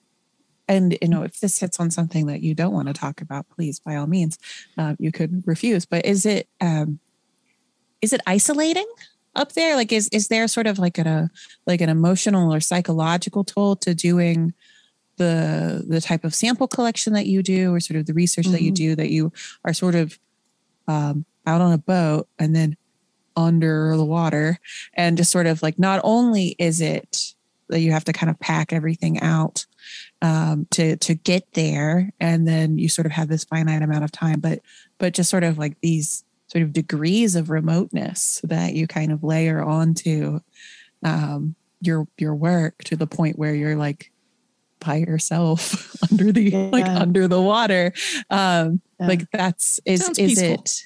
[0.75, 3.45] and you know if this hits on something that you don't want to talk about
[3.55, 4.39] please by all means
[4.79, 5.85] uh, you could refuse.
[5.87, 6.99] But is it um
[8.01, 8.91] is it isolating
[9.35, 9.77] up there?
[9.77, 11.31] Like is is there sort of like a
[11.67, 14.53] like an emotional or psychological toll to doing
[15.19, 18.63] the the type of sample collection that you do or sort of the research that
[18.63, 18.83] you Mhm.
[18.85, 19.33] do that you
[19.65, 20.19] are sort of
[20.89, 22.77] um out on a boat and then
[23.37, 24.59] under the water?
[24.95, 27.35] And just sort of like not only is it
[27.69, 29.65] that you have to kind of pack everything out
[30.23, 34.13] um, to to get there, and then you sort of have this finite amount of
[34.13, 34.61] time, but
[34.99, 39.25] but just sort of like these sort of degrees of remoteness that you kind of
[39.25, 40.41] layer onto
[41.03, 44.13] um, your your work to the point where you're like
[44.79, 47.93] by yourself under the like under the water.
[48.31, 49.09] Um, Yeah.
[49.09, 50.55] Like that's is Sounds is peaceful.
[50.55, 50.85] it?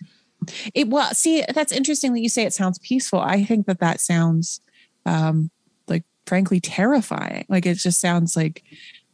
[0.75, 3.21] It well, see, that's interesting that you say it sounds peaceful.
[3.21, 4.61] I think that that sounds
[5.05, 5.51] um,
[5.89, 7.45] like frankly terrifying.
[7.49, 8.63] Like it just sounds like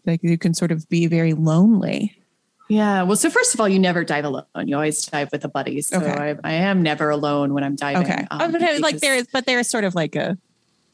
[0.06, 2.16] like you can sort of be very lonely.
[2.68, 3.02] yeah.
[3.02, 4.44] Well, so first of all, you never dive alone.
[4.64, 5.80] You always dive with a buddy.
[5.82, 6.10] So Okay.
[6.10, 8.02] I, I am never alone when I'm diving.
[8.10, 10.36] Okay, um, Oh, but uh, like there is, but there is sort of like a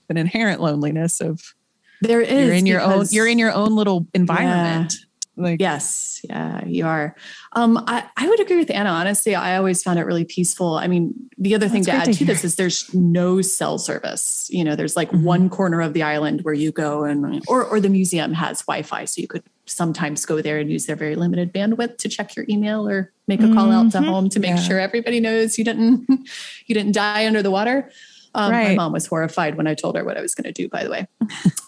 [0.08, 1.54] an inherent loneliness of
[2.00, 4.94] there is you're in your own you're in your own little environment.
[5.38, 7.14] Like Yes, yeah, you are.
[7.52, 8.90] Um, I, I would agree with Anna.
[8.90, 10.74] Honestly, I always found it really peaceful.
[10.74, 14.48] I mean, the other thing to add to to this is there's no cell service.
[14.52, 15.22] You know, there's like Mhm.
[15.22, 19.04] one corner of the island where you go and or or the museum has Wi-Fi,
[19.04, 22.44] so you could sometimes go there and use their very limited bandwidth to check your
[22.48, 24.06] email or make a call out to Mhm.
[24.06, 24.62] home to make Yeah.
[24.62, 26.06] sure everybody knows you didn't
[26.66, 27.90] you didn't die under the water.
[28.34, 30.68] Um, My mom was horrified when I told her what I was going to do.
[30.68, 31.06] By the way,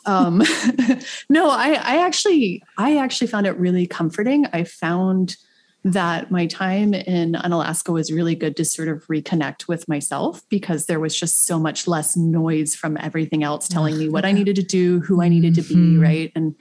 [0.07, 0.39] um,
[1.31, 4.47] no, I, I actually, I actually found it really comforting.
[4.53, 5.37] I found
[5.83, 10.85] that my time in Unalaska was really good to sort of reconnect with myself because
[10.85, 14.57] there was just so much less noise from everything else telling me what I needed
[14.57, 16.03] to do, who I needed to be, Mhm.
[16.03, 16.33] right?
[16.35, 16.55] And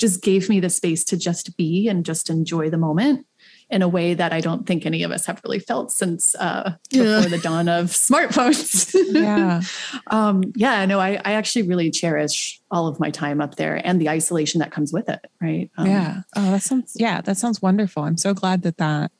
[0.00, 3.26] just gave me the space to just be and just enjoy the moment
[3.70, 6.76] in a way that I don't think any of us have really felt since uh,
[6.90, 8.94] before the dawn of smartphones.
[9.12, 9.62] Yeah.
[10.10, 14.00] um, yeah, no, I, I actually really cherish all of my time up there and
[14.00, 15.24] the isolation that comes with it.
[15.40, 15.70] Right.
[15.78, 16.20] Um, yeah.
[16.36, 18.02] Oh, that sounds, yeah, that sounds wonderful.
[18.02, 19.10] I'm so glad that that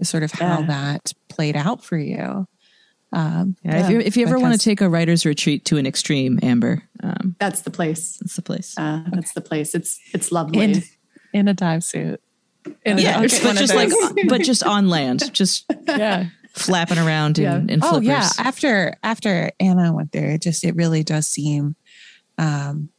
[0.00, 0.66] is sort of how Yeah.
[0.66, 2.46] that played out for you.
[3.10, 5.86] Um, Yeah, if, you if you ever want to take a writer's retreat to an
[5.86, 8.18] extreme, Amber, um, That's the place.
[8.18, 8.74] that's the place.
[8.76, 9.74] Uh, that's the place.
[9.74, 10.60] It's it's lovely.
[10.62, 10.82] in,
[11.32, 12.20] in a dive suit.
[12.84, 13.90] In a- yeah, okay, but just like,
[14.28, 16.26] but just on land, just yeah.
[16.54, 17.56] flapping around in, Yeah.
[17.74, 17.98] in flippers.
[17.98, 18.28] Oh yeah.
[18.38, 21.76] After after Anna went there, it just it really does seem
[22.38, 22.90] um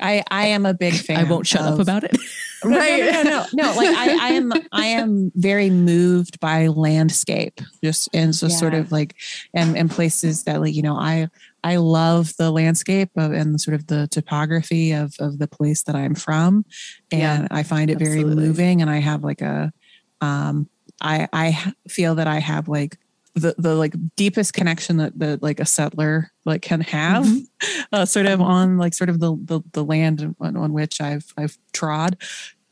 [0.00, 1.18] I I am a big fan.
[1.18, 2.16] I won't shut up about it.
[2.64, 3.00] right.
[3.00, 3.76] No, no, no, no, no.
[3.76, 8.92] Like I, I am, I am very moved by landscape, just and so sort of
[8.92, 9.14] like,
[9.54, 11.28] and and places that like you know I
[11.66, 15.96] I love the landscape of and sort of the topography of of the place that
[15.96, 16.64] I'm from,
[17.10, 18.80] and Yeah, I find it very moving.
[18.82, 19.72] And I have like a,
[20.20, 20.68] um,
[21.00, 22.98] I I feel that I have like
[23.34, 27.26] the the like deepest connection that that like a settler like can have
[27.92, 31.26] uh, sort of on like sort of the the, the land on, on which I've
[31.36, 32.16] I've trod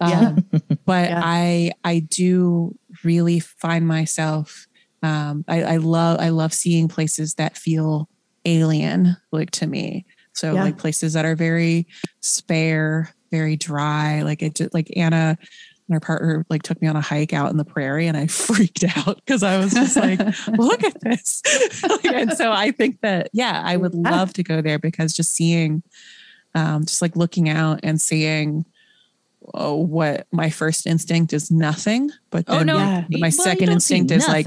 [0.00, 0.28] Yeah.
[0.28, 0.44] um,
[0.86, 1.20] but Yeah.
[1.22, 4.66] I I do really find myself
[5.02, 8.08] um, I, I love I love seeing places that feel
[8.44, 10.64] alien like to me so Yeah.
[10.64, 11.86] like places that are very
[12.20, 15.36] spare very dry like it just like Anna
[15.88, 18.26] and her partner like took me on a hike out in the prairie and I
[18.28, 20.18] freaked out because I was just like,
[20.58, 21.42] look at this.
[21.82, 25.32] Like, and so I think that, yeah, I would love to go there because just
[25.34, 25.82] seeing,
[26.54, 28.64] um, just like looking out and seeing
[29.52, 32.10] oh, what my first instinct is nothing.
[32.30, 32.78] But Oh then no!
[32.78, 33.04] Yeah.
[33.10, 34.46] my Well, second instinct is like,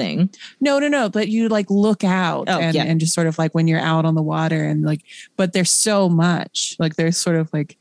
[0.60, 1.10] no, no, no.
[1.10, 2.84] But you like look out Oh, and, yeah.
[2.84, 5.02] and just sort of like when you're out on the water and like,
[5.36, 7.78] but there's so much like there's sort of like,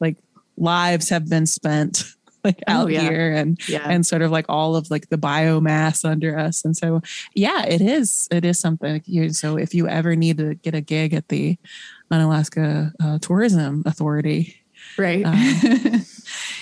[0.00, 0.16] like
[0.56, 2.04] lives have been spent
[2.44, 3.00] like Oh, out yeah.
[3.00, 3.88] here and yeah.
[3.88, 7.00] and sort of like all of like the biomass under us and so
[7.34, 9.02] yeah it is it is something
[9.32, 11.58] so if you ever need to get a gig at the
[12.10, 14.56] unalaska uh, tourism authority
[14.96, 15.24] right.
[15.24, 15.34] um,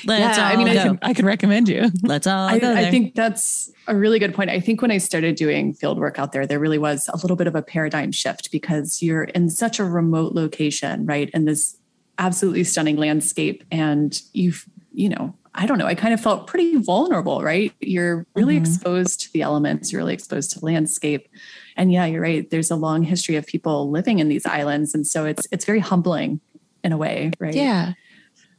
[0.06, 0.80] Let's Yeah, I mean, I go.
[0.80, 4.18] I, can, I can recommend you Let's all I, go I think that's a really
[4.18, 4.50] good point.
[4.50, 7.36] I think when I started doing field work out there, there really was a little
[7.36, 11.30] bit of a paradigm shift because you're in such a remote location, right?
[11.32, 11.76] And this
[12.18, 13.64] absolutely stunning landscape.
[13.70, 17.72] And you've, you know, I don't know, I kind of felt pretty vulnerable, right?
[17.80, 18.60] You're really Mhm.
[18.60, 21.28] exposed to the elements, you're really exposed to landscape.
[21.76, 22.48] And yeah, you're right.
[22.48, 24.94] There's a long history of people living in these islands.
[24.94, 26.40] And so it's it's very humbling
[26.82, 27.54] in a way, right?
[27.54, 27.94] yeah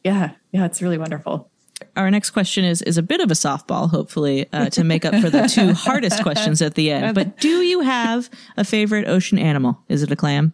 [0.06, 0.32] Yeah.
[0.52, 0.66] Yeah.
[0.66, 1.50] It's really wonderful.
[1.98, 5.16] Our next question is is a bit of a softball, hopefully, uh, to make up
[5.16, 7.16] for the two hardest questions at the end.
[7.16, 9.82] But do you have a favorite ocean animal?
[9.90, 10.54] Is it a clam?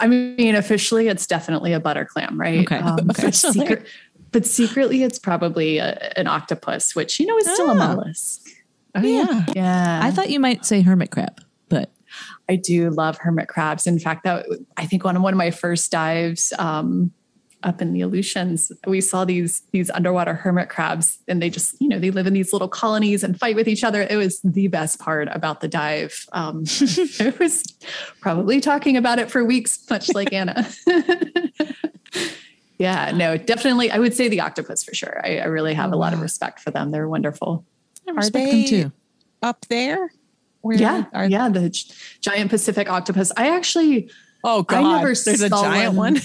[0.00, 2.60] I mean, officially, it's definitely a butter clam, right?
[2.60, 2.78] Okay.
[2.78, 3.86] Um, but, secret,
[4.30, 8.48] but secretly, it's probably a, an octopus, which you know is still a mollusk.
[8.94, 11.90] oh yeah Yeah, I thought you might say hermit crab, but
[12.48, 13.86] I do love hermit crabs.
[13.86, 17.12] In fact, that I think on one of my first dives um,
[17.62, 21.88] up in the Aleutians, we saw these these underwater hermit crabs, and they just you
[21.88, 24.02] know they live in these little colonies and fight with each other.
[24.08, 26.26] It was the best part about the dive.
[26.32, 27.62] Um, it was
[28.20, 30.68] probably talking about it for weeks, much like Anna.
[32.78, 33.90] yeah, no, definitely.
[33.90, 35.20] I would say the octopus for sure.
[35.24, 36.90] I, I really have Oh, a lot of respect for them.
[36.90, 37.64] They're wonderful.
[38.08, 38.92] I respect they them too.
[39.42, 40.10] up there
[40.62, 41.70] Where Yeah, are, yeah, the
[42.20, 43.30] giant Pacific octopus.
[43.36, 44.10] I actually
[44.44, 44.78] oh God!
[44.78, 46.20] I god never there's a saw giant one,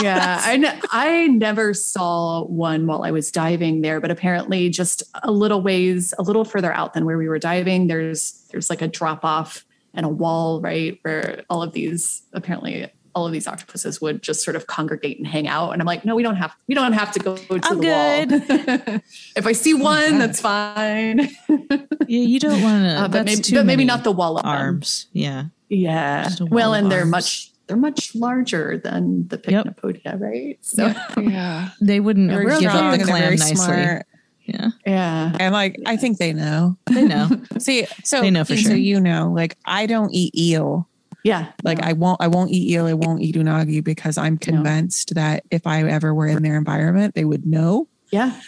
[0.00, 5.30] yeah, I, I never saw one while I was diving there, but apparently just a
[5.30, 8.88] little ways, a little further out than where we were diving, there's there's like a
[8.88, 9.64] drop off
[9.94, 14.44] and a wall, right, where all of these apparently all of these octopuses would just
[14.44, 15.72] sort of congregate and hang out.
[15.72, 18.88] And I'm like, no, we don't have we don't have to go to I'm the
[18.88, 19.00] wall.
[19.36, 20.20] if I see one, God.
[20.20, 21.28] that's fine.
[22.10, 23.02] Yeah, you don't want to.
[23.02, 24.50] Uh, but maybe, but maybe not the wall of them.
[24.50, 25.08] arms.
[25.12, 25.44] Yeah.
[25.68, 26.30] Yeah.
[26.40, 29.66] Well, wall of and they're much they're much larger than the Yep.
[29.76, 30.58] Pycnopodia, right?
[30.62, 33.54] So yeah They wouldn't They're give strong up the and clam nicely.
[33.56, 34.06] smart.
[34.46, 35.36] Yeah, yeah.
[35.38, 37.28] and like i think they know they know.
[37.58, 38.76] see so They know for so sure.
[38.76, 40.88] you know like i don't eat eel
[41.22, 41.52] Yeah.
[41.64, 45.44] Like I won't I won't eat eel, I won't eat unagi because I'm convinced that
[45.50, 48.40] if I ever were in their environment, they would know yeah.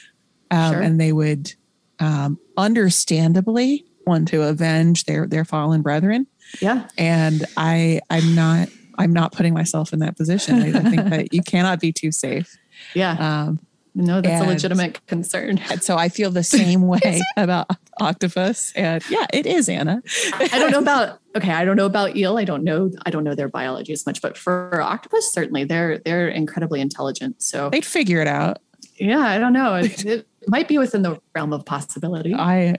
[0.50, 0.80] um, Sure.
[0.80, 1.52] and they would
[1.98, 6.26] um, understandably want to avenge their their fallen brethren.
[6.62, 6.88] Yeah.
[6.96, 8.68] And I I'm not
[8.98, 10.56] I'm not putting myself in that position.
[10.62, 12.56] I, think that you cannot be too safe.
[12.94, 13.16] Yeah.
[13.46, 13.60] Um,
[13.94, 15.58] No, that's a legitimate concern.
[15.80, 17.66] So I feel the same way about
[18.00, 18.72] octopus.
[18.76, 20.02] And yeah, it is Anna.
[20.34, 22.38] I don't know about okay, I don't know about eel.
[22.38, 25.98] I don't know I don't know their biology as much, but for octopus, certainly they're
[25.98, 27.42] they're incredibly intelligent.
[27.42, 28.58] So They'd figure it out.
[28.96, 29.74] yeah, I don't know.
[29.74, 32.32] It, it might be within the realm of possibility.
[32.34, 32.76] I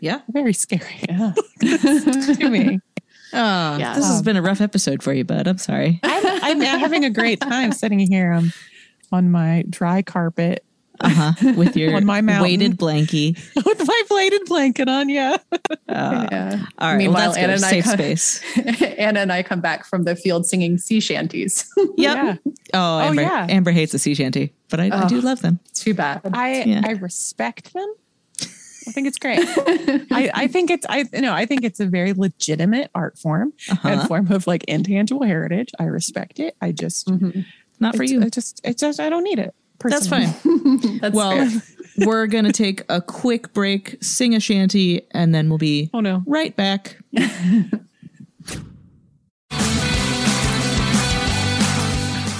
[0.00, 0.20] Yeah.
[0.28, 1.32] very scary yeah.
[1.60, 2.80] to me.
[3.32, 3.94] Oh, Yeah.
[3.94, 5.46] this has been a rough episode for you, bud.
[5.46, 6.00] I'm sorry.
[6.02, 8.52] I'm, I'm having a great time sitting here um,
[9.12, 10.64] on my dry carpet
[11.00, 11.52] Uh huh.
[11.56, 12.42] With your On my mountain.
[12.42, 13.36] weighted blankie.
[13.64, 15.08] with my bladed blanket on.
[15.08, 15.36] Yeah.
[15.88, 16.64] Uh, yeah.
[16.78, 16.96] all right.
[16.98, 17.64] Meanwhile, well, that's Anna good.
[17.64, 18.42] and I come- space.
[18.98, 21.70] Anna and I come back from the field singing sea shanties.
[21.76, 21.94] Yep.
[21.96, 22.36] Yeah.
[22.74, 23.46] Oh, Amber, yeah.
[23.48, 25.60] Amber hates the sea shanty, but I, I do love them.
[25.72, 26.20] Too bad.
[26.32, 26.82] I Yeah.
[26.84, 27.94] I respect them.
[28.88, 29.40] I think it's great.
[30.10, 33.52] I, I think it's I you know I think it's a very legitimate art form
[33.70, 33.88] Uh-huh.
[33.88, 35.70] and form of like intangible heritage.
[35.78, 36.56] I respect it.
[36.60, 37.44] I just Mhm.
[37.80, 38.22] Not for you.
[38.22, 39.54] I just it's just I don't need it.
[39.84, 40.34] That's fine.
[41.00, 41.48] That's well,
[41.98, 46.00] we're going to take a quick break, sing a shanty, and then we'll be Oh
[46.00, 46.24] no.
[46.26, 46.96] right back.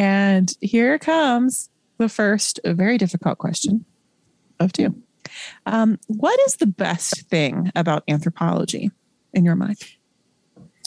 [0.00, 3.84] And here comes the first very difficult question
[4.58, 4.94] of two.
[5.66, 8.90] Um, what is the best thing about anthropology
[9.34, 9.76] in your mind?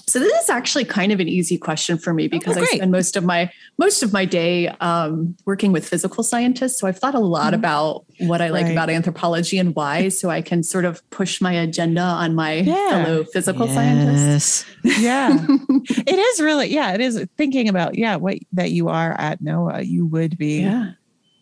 [0.06, 3.16] So this is actually kind of an easy question for me because I spend most
[3.16, 6.78] of my most of my day um, working with physical scientists.
[6.78, 8.72] So I've thought a lot about what I like Right.
[8.74, 12.90] about anthropology and why, so I can sort of push my agenda on my Yeah.
[13.06, 14.66] fellow physical scientists.
[14.84, 15.38] Yeah.
[15.70, 19.88] it is really, yeah, it is thinking about, yeah, what that you are at NOAA,
[19.88, 20.62] you would be.
[20.62, 20.92] Yeah,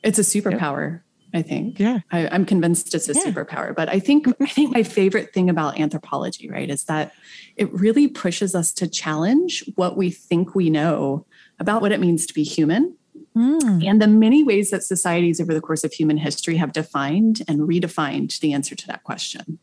[0.04, 1.02] it's a superpower.
[1.34, 1.80] I think.
[1.80, 2.00] Yeah.
[2.12, 3.22] I, I'm convinced it's a Yeah.
[3.24, 3.74] superpower.
[3.74, 7.14] But I think I think my favorite thing about anthropology, right, is that
[7.56, 11.26] it really pushes us to challenge what we think we know
[11.60, 12.96] about what it means to be human
[13.36, 13.88] Mm.
[13.88, 17.62] and the many ways that societies over the course of human history have defined and
[17.62, 19.58] redefined the answer to that question.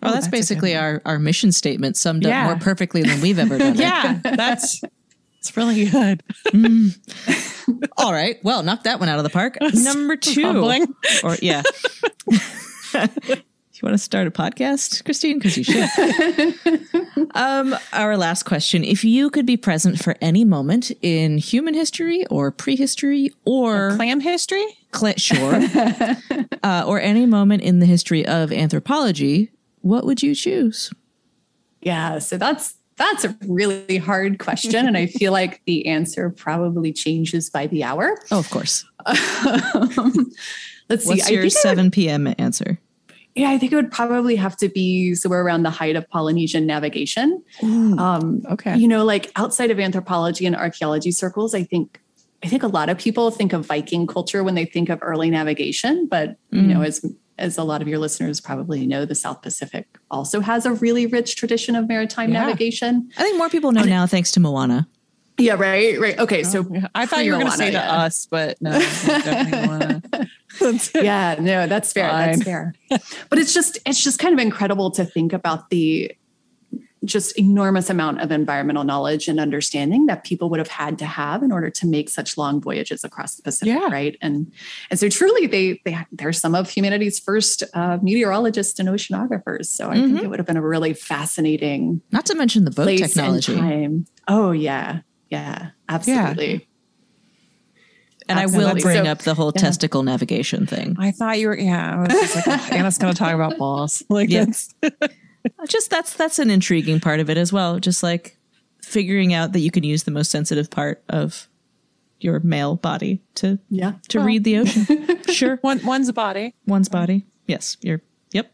[0.00, 2.44] Well, Oh, that's, that's basically our, our mission statement summed Yeah.
[2.44, 3.74] up more perfectly than we've ever done.
[3.78, 4.80] Yeah, that's
[5.40, 6.22] it's really good.
[7.98, 8.38] All right.
[8.42, 9.58] Well, knock that one out of the park.
[9.60, 10.46] Number two.
[11.22, 11.62] Or yeah.
[13.82, 15.38] you want to start a podcast, Christine?
[15.38, 17.30] Because you should.
[17.34, 22.26] um, our last question: If you could be present for any moment in human history
[22.26, 24.64] or prehistory or Clam history?
[24.92, 25.60] cla- sure,
[26.62, 29.50] uh, or any moment in the history of anthropology,
[29.82, 30.90] what would you choose?
[31.82, 36.92] Yeah, so that's that's a really hard question, and I feel like the answer probably
[36.92, 38.18] changes by the hour.
[38.30, 38.84] Oh, of course.
[40.88, 41.08] Let's see.
[41.10, 42.34] What's I your think I would- seven p.m.
[42.38, 42.78] answer?
[43.36, 46.66] Yeah, I think it would probably have to be somewhere around the height of Polynesian
[46.66, 47.42] navigation.
[47.62, 48.76] Um, Okay.
[48.76, 52.00] you know, like outside of anthropology and archaeology circles, I think
[52.42, 55.30] I think a lot of people think of Viking culture when they think of early
[55.30, 57.04] navigation, but you know, as
[57.38, 61.06] as a lot of your listeners probably know, the South Pacific also has a really
[61.06, 62.46] rich tradition of maritime Yeah.
[62.46, 63.10] navigation.
[63.18, 64.88] I think more people know now thanks to Moana.
[65.38, 66.18] Yeah, right, right.
[66.18, 66.64] Okay, so
[66.94, 68.04] I thought you were going to say to yeah.
[68.04, 68.70] us, but no,
[70.94, 72.26] yeah no that's fair Fine.
[72.32, 72.74] that's fair
[73.30, 76.12] but it's just it's just kind of incredible to think about the
[77.04, 81.42] just enormous amount of environmental knowledge and understanding that people would have had to have
[81.42, 83.88] in order to make such long voyages across the Pacific, Yeah.
[83.92, 84.16] right?
[84.20, 84.50] And
[84.90, 89.66] and so truly, they they they're some of humanity's first uh, meteorologists and oceanographers.
[89.66, 92.86] So I think it would have been a really fascinating Not to mention the boat
[92.98, 94.04] technology.
[94.26, 95.00] Oh yeah,
[95.30, 96.66] yeah, absolutely.
[98.28, 99.62] And I will bring So- up the whole yeah.
[99.62, 100.96] testicle navigation thing.
[100.98, 104.02] I thought you were, yeah, I was just like, Anna's going to talk about balls.
[104.10, 104.46] Like, Yeah.
[104.46, 104.88] that's, uh,
[105.68, 107.78] Just that's that's an intriguing part of it as well.
[107.78, 108.36] Just like
[108.82, 111.48] figuring out that you can use the most sensitive part of
[112.18, 113.92] your male body to Yeah.
[114.08, 115.22] to read the ocean.
[115.30, 116.54] sure, one, one's body.
[116.66, 117.26] one's body.
[117.46, 118.00] Yes, you're.
[118.32, 118.50] Yep.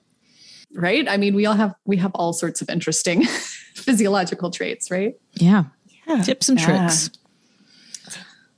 [0.74, 3.24] right i mean we all have we have all sorts of interesting
[3.74, 5.64] physiological traits right Yeah.
[6.06, 6.22] Yeah.
[6.22, 6.66] Tips and Yeah.
[6.66, 7.10] tricks.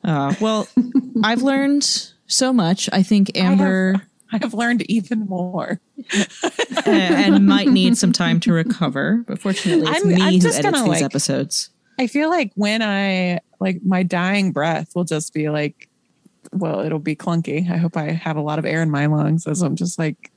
[0.04, 0.68] Uh, well,
[1.24, 1.84] I've learned
[2.26, 2.88] so much.
[2.92, 3.96] I think Amber
[4.32, 5.80] I have learned even more.
[6.14, 9.24] uh, and might need some time to recover.
[9.26, 11.70] But fortunately, it's I'm- me I'm who just edits gonna, these like- episodes.
[11.98, 15.88] I feel like when I, like, my dying breath will just be like,
[16.50, 17.70] well, it'll be clunky.
[17.70, 20.32] I hope I have a lot of air in my lungs as I'm just like.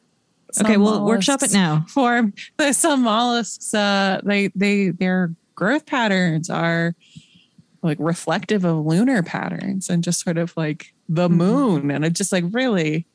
[0.62, 1.84] Okay, some we'll workshop it now.
[1.90, 3.74] for the some mollusks.
[3.74, 6.96] Uh, they they their growth patterns are
[7.88, 11.38] like reflective of lunar patterns and just sort of like the Mm-hmm.
[11.38, 13.08] moon, and it just like really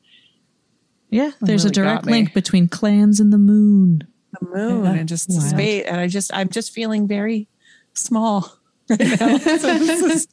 [1.09, 4.07] Yeah, there's a really got direct link between clans and the moon.
[4.39, 4.93] the moon Yeah.
[4.93, 5.43] and just Wild.
[5.43, 5.85] space.
[5.87, 7.47] And I just I'm just feeling very
[7.93, 8.51] small
[8.89, 9.37] right now.
[9.37, 10.27] so this is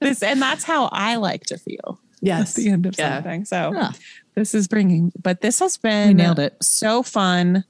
[0.00, 2.56] this, and that's how I like to feel Yes.
[2.58, 3.16] at the end of Yeah.
[3.16, 3.44] something.
[3.44, 3.92] So Ah.
[4.34, 6.56] this is bringing, but this has been We nailed it.
[6.62, 7.64] so fun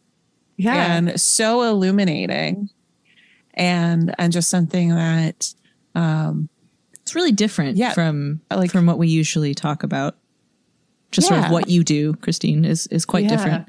[0.56, 0.94] Yeah.
[0.96, 2.70] and so illuminating,
[3.54, 5.52] and and just something that
[5.94, 6.48] um
[7.02, 10.16] It's really different Yeah, from like- from what we usually talk about.
[11.12, 13.28] Just sort of what you do, Christine, is is quite Yeah.
[13.36, 13.68] different.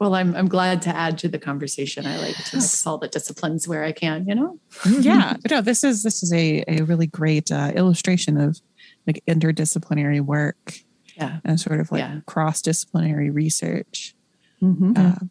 [0.00, 2.06] Well, I'm I'm glad to add to the conversation.
[2.06, 4.58] I like to mix all the disciplines where I can, you know?
[5.00, 8.60] yeah no this is this is a a really great uh, illustration of
[9.06, 10.74] like interdisciplinary work
[11.16, 11.38] Yeah.
[11.44, 12.20] and sort of like Yeah.
[12.26, 14.14] cross disciplinary research.
[14.60, 14.98] Mhm.
[14.98, 15.24] Uh,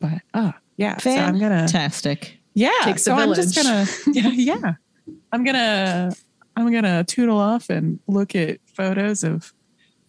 [0.00, 2.38] but oh yeah, so I'm gonna Fantastic.
[2.54, 2.70] yeah.
[2.84, 4.72] Takes so a I'm just gonna yeah yeah.
[5.32, 6.12] I'm gonna
[6.56, 9.52] I'm gonna tootle off and look at photos of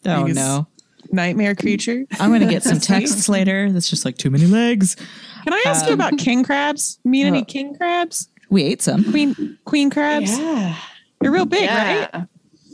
[0.06, 0.68] Oh These- no.
[1.12, 2.06] nightmare creature.
[2.20, 3.72] I'm gonna get some texts later.
[3.72, 4.96] That's just like too many legs.
[5.44, 7.00] Can I ask you Um, about king crabs?
[7.04, 8.30] Meet any king crabs?
[8.50, 9.04] We ate some.
[9.12, 10.38] Queen queen crabs?
[10.38, 10.76] Yeah.
[11.22, 12.26] They're real big, right?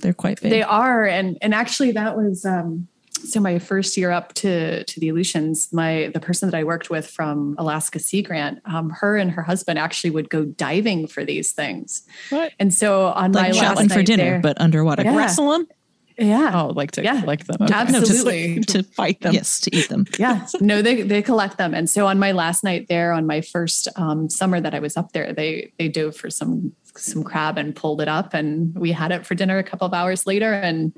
[0.02, 0.52] They're quite big.
[0.52, 2.88] They are, and and actually that was um,
[3.26, 5.72] so my first year up to to the Aleutians.
[5.74, 9.42] My the person that I worked with from Alaska Sea Grant, um, her and her
[9.42, 12.04] husband actually would go diving for these things.
[12.30, 12.54] What?
[12.60, 15.04] And so on like my last shopping for night dinner, there- but underwater.
[15.04, 15.18] Like Yeah.
[15.18, 15.68] wrestle them?
[16.18, 17.24] yeah, Oh, like to Yeah.
[17.26, 17.58] like them.
[17.62, 17.74] Okay.
[17.74, 18.62] No, to- Absolutely.
[18.62, 19.34] to, fight them.
[19.34, 20.06] Yes, to eat them.
[20.18, 23.42] yeah no they they collect them and so on my last night there on my
[23.42, 27.58] first um, summer that i was up there they they dove for some some crab
[27.58, 30.54] and pulled it up and we had it for dinner a couple of hours later
[30.54, 30.94] and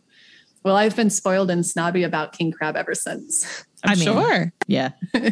[0.68, 4.54] well i've been spoiled and snobby about king crab ever since I'm I mean- sure.
[4.68, 4.92] Yeah.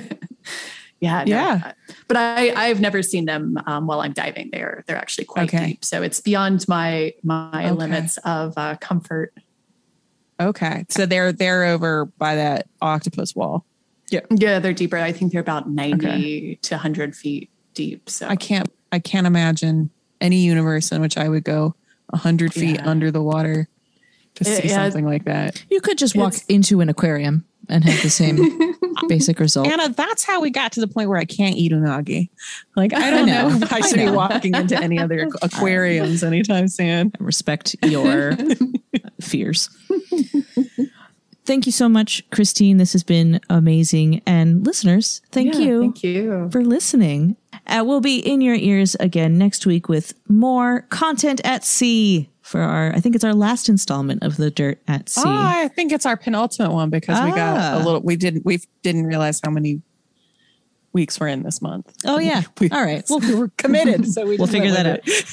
[1.02, 1.62] yeah no, Yeah.
[1.66, 1.72] uh,
[2.08, 5.68] but i i've never seen them um, while i'm diving they're they're actually quite Okay.
[5.68, 7.72] deep so it's beyond my my Okay.
[7.72, 9.34] limits of uh, comfort
[10.38, 10.84] Okay.
[10.90, 13.66] So they're they're over by that octopus wall.
[14.12, 18.36] yeah Yeah, they're deeper i think they're about 90 to 100 feet deep so I
[18.36, 19.90] can't I can't imagine
[20.22, 21.76] any universe in which I would go
[22.14, 22.88] a hundred feet Yeah.
[22.90, 23.68] under the water
[24.36, 24.76] to see yeah.
[24.76, 25.64] something like that.
[25.70, 28.38] You could just walk It's- into an aquarium and have the same
[29.08, 29.68] basic result.
[29.68, 32.30] Anna, that's how we got to the point where I can't eat unagi.
[32.76, 33.50] Like I don't know.
[33.50, 37.12] know, if I I should be walking into any other aquariums anytime soon.
[37.20, 38.38] I respect your
[39.22, 39.70] fears.
[41.46, 42.78] Thank you so much, Christine.
[42.78, 44.22] This has been amazing.
[44.26, 47.36] And listeners, thank Yeah, you thank you for listening.
[47.68, 52.62] Uh, we'll be in your ears again next week with more content at sea for
[52.62, 55.24] our, I think it's our last installment of the Dirt at Sea.
[55.26, 57.76] Oh, I think it's our penultimate one because we got Ah.
[57.76, 58.00] a little.
[58.00, 58.46] We didn't.
[58.46, 59.82] We didn't realize how many
[60.94, 61.92] weeks we're in this month.
[62.06, 62.44] Oh, yeah.
[62.62, 63.04] We- All right.
[63.10, 64.88] Well, we were committed, so we we'll just figure that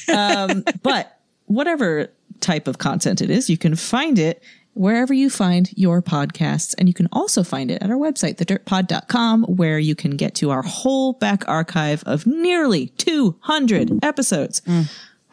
[0.08, 0.50] out.
[0.50, 1.16] um, but
[1.46, 2.08] whatever
[2.40, 4.42] type of content it is, you can find it
[4.74, 6.74] wherever you find your podcasts.
[6.76, 10.50] And you can also find it at our website, thedirtpod.com, where you can get to
[10.50, 14.60] our whole back archive of nearly 200 episodes.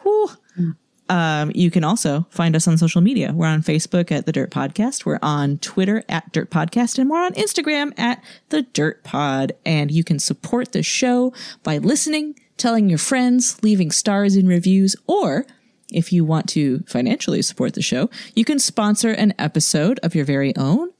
[0.02, 0.30] Whew.
[1.10, 3.32] Um, you can also find us on social media.
[3.34, 5.04] We're on Facebook at The Dirt Podcast.
[5.04, 9.52] We're on Twitter at Dirt Podcast, and we're on Instagram at The Dirt Pod.
[9.66, 11.34] And you can support the show
[11.64, 15.46] by listening, telling your friends, leaving stars in reviews, or
[15.92, 20.24] if you want to financially support the show, you can sponsor an episode of your
[20.24, 20.90] very own.